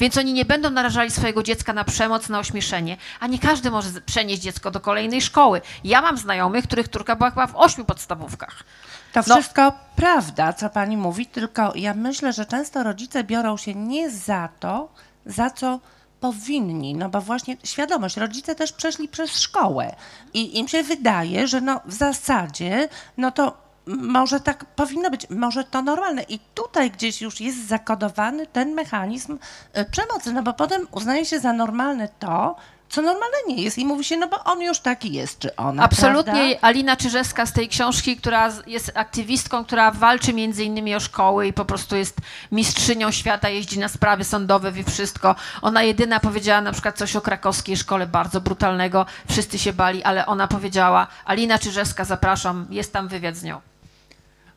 [0.00, 4.00] Więc oni nie będą narażali swojego dziecka na przemoc, na ośmieszenie, a nie każdy może
[4.00, 5.60] przenieść dziecko do kolejnej szkoły.
[5.84, 8.64] Ja mam znajomych, których córka była chyba w ośmiu podstawówkach.
[9.12, 9.34] To No.
[9.34, 14.48] wszystko prawda, co pani mówi, tylko ja myślę, że często rodzice biorą się nie za
[14.60, 14.88] to,
[15.26, 15.80] za co
[16.20, 19.96] powinni, no bo właśnie świadomość, rodzice też przeszli przez szkołę
[20.34, 25.64] i im się wydaje, że no w zasadzie, no to może tak powinno być, może
[25.64, 26.22] to normalne.
[26.22, 29.38] I tutaj gdzieś już jest zakodowany ten mechanizm
[29.72, 32.56] e, przemocy, no bo potem uznaje się za normalne to,
[32.90, 35.82] co normalne nie jest i mówi się, no bo on już taki jest, czy ona,
[35.82, 36.66] Absolutnie prawda?
[36.66, 41.52] Alina Czyżewska z tej książki, która jest aktywistką, która walczy między innymi o szkoły i
[41.52, 42.16] po prostu jest
[42.52, 45.34] mistrzynią świata, jeździ na sprawy sądowe, wie wszystko.
[45.62, 50.26] Ona jedyna powiedziała na przykład coś o krakowskiej szkole bardzo brutalnego, wszyscy się bali, ale
[50.26, 53.69] ona powiedziała, Alina Czyżewska, zapraszam, jest tam wywiad z nią.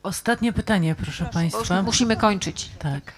[0.04, 1.82] Ostatnie pytanie, proszę już państwa.
[1.82, 2.70] musimy kończyć.
[2.78, 3.12] Tak.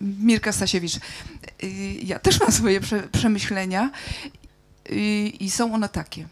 [0.00, 0.96] Mirka Stasiewicz.
[1.62, 1.68] Y,
[2.02, 3.90] Ja też mam swoje prze, przemyślenia
[4.90, 4.94] y,
[5.40, 6.28] i są one takie.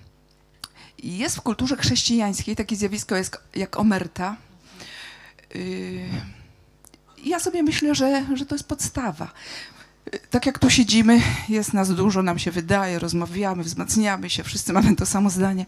[1.02, 4.36] Jest w kulturze chrześcijańskiej takie zjawisko jest jak omerta.
[5.56, 6.08] Y,
[7.24, 9.32] Ja sobie myślę, że, że to jest podstawa.
[10.30, 14.96] Tak jak tu siedzimy, jest nas dużo, nam się wydaje, rozmawiamy, wzmacniamy się, wszyscy mamy
[14.96, 15.66] to samo zdanie,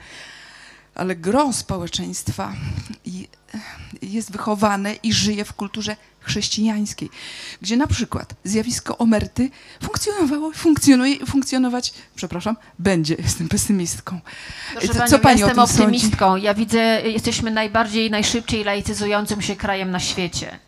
[0.95, 2.53] ale gro społeczeństwa
[4.03, 7.11] jest wychowane i żyje w kulturze chrześcijańskiej,
[7.62, 9.51] gdzie na przykład zjawisko omerty
[9.82, 14.20] funkcjonowało, funkcjonuje i funkcjonować, przepraszam, będzie, jestem pesymistką.
[14.72, 15.82] Proszę Co- panią, co pani ja o jestem tym sądzi?
[15.97, 16.36] optymistką.
[16.36, 20.59] Ja widzę, jesteśmy najbardziej, najszybciej laicyzującym się krajem na świecie.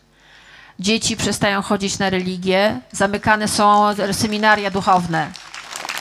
[0.81, 5.31] Dzieci przestają chodzić na religię, zamykane są seminaria duchowne.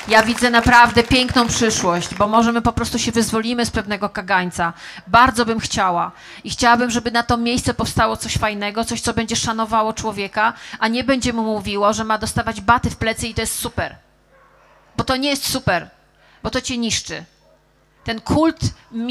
[0.07, 4.73] Ja widzę naprawdę piękną przyszłość, bo może my po prostu się wyzwolimy z pewnego kagańca.
[5.07, 6.11] Bardzo bym chciała
[6.43, 10.87] i chciałabym, żeby na to miejsce powstało coś fajnego, coś, co będzie szanowało człowieka, a
[10.87, 13.95] nie będzie mu mówiło, że ma dostawać baty w plecy i to jest super.
[14.97, 15.89] Bo to nie jest super,
[16.43, 17.25] bo to cię niszczy
[18.05, 18.59] ten kult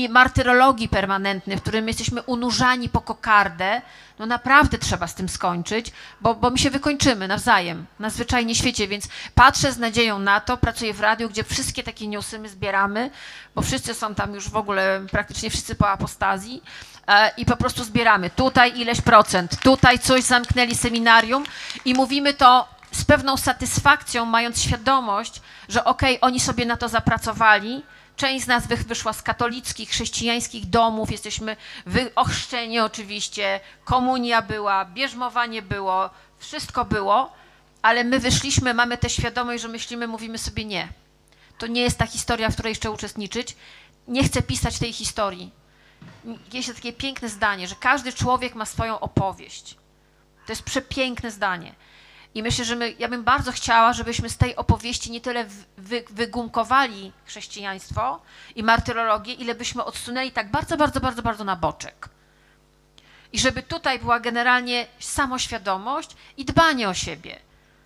[0.08, 3.82] martyrologii permanentny, w którym jesteśmy unurzani po kokardę,
[4.18, 8.88] no naprawdę trzeba z tym skończyć, bo, bo my się wykończymy nawzajem, na zwyczajnie świecie,
[8.88, 13.10] więc patrzę z nadzieją na to, pracuję w radiu, gdzie wszystkie takie newsy my zbieramy,
[13.54, 16.62] bo wszyscy są tam już w ogóle, praktycznie wszyscy po apostazji
[17.06, 18.30] e, i po prostu zbieramy.
[18.30, 21.44] Tutaj ileś procent, tutaj coś zamknęli seminarium
[21.84, 27.82] i mówimy to z pewną satysfakcją, mając świadomość, że okej, oni sobie na to zapracowali,
[28.16, 31.56] Część z nas wyszła z katolickich, chrześcijańskich domów, jesteśmy
[31.86, 37.32] wyochrzczeni oczywiście, komunia była, bierzmowanie było, wszystko było,
[37.82, 40.88] ale my wyszliśmy, mamy tę świadomość, że myślimy, mówimy sobie nie.
[41.58, 43.56] To nie jest ta historia, w której jeszcze uczestniczyć.
[44.08, 45.50] Nie chcę pisać tej historii.
[46.52, 49.76] Jest takie piękne zdanie, że każdy człowiek ma swoją opowieść.
[50.46, 51.74] To jest przepiękne zdanie.
[52.34, 55.64] I myślę, że my, ja bym bardzo chciała, żebyśmy z tej opowieści nie tyle wy,
[55.78, 58.22] wy, wygumkowali chrześcijaństwo
[58.54, 62.08] i martyrologię, ile byśmy odsunęli tak bardzo, bardzo, bardzo, bardzo na boczek.
[63.32, 67.38] I żeby tutaj była generalnie samoświadomość i dbanie o siebie.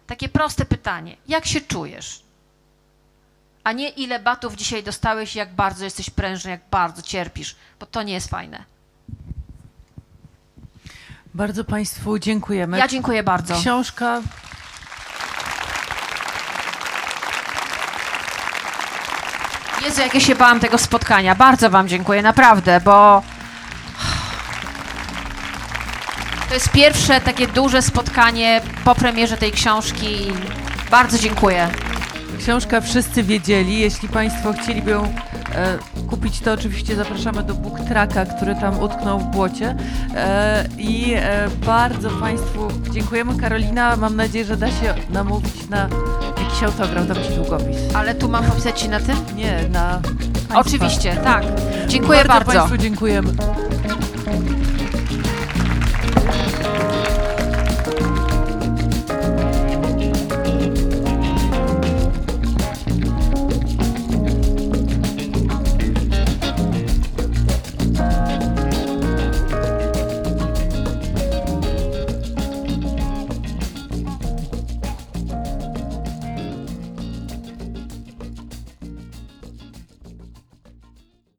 [0.06, 2.22] Takie proste pytanie: jak się czujesz?
[3.64, 8.02] A nie ile batów dzisiaj dostałeś, jak bardzo jesteś prężny, jak bardzo cierpisz, bo to
[8.02, 8.64] nie jest fajne.
[11.38, 12.78] Bardzo Państwu dziękujemy.
[12.78, 13.54] Ja dziękuję bardzo.
[13.54, 14.20] Książka
[19.84, 21.34] Jezu, jak ja się bałam tego spotkania.
[21.34, 23.22] Bardzo Wam dziękuję, naprawdę, bo
[26.48, 30.32] to jest pierwsze takie duże spotkanie po premierze tej książki.
[30.90, 31.68] Bardzo dziękuję.
[32.38, 33.80] Książka Wszyscy Wiedzieli.
[33.80, 35.14] Jeśli Państwo chcieliby ją
[36.10, 39.76] kupić, to oczywiście zapraszamy do Book Tracka, który tam utknął w błocie.
[40.14, 43.36] E, I e, bardzo Państwu dziękujemy.
[43.36, 45.88] Karolina, mam nadzieję, że da się namówić na
[46.38, 47.76] jakiś autograf, dam Ci długopis.
[47.94, 49.16] Ale tu mam popisać się na tym?
[49.36, 50.00] Nie, na...
[50.48, 50.58] Państwa.
[50.60, 51.44] Oczywiście, tak.
[51.88, 52.34] Dziękuję bardzo.
[52.34, 53.32] Bardzo Państwu dziękujemy.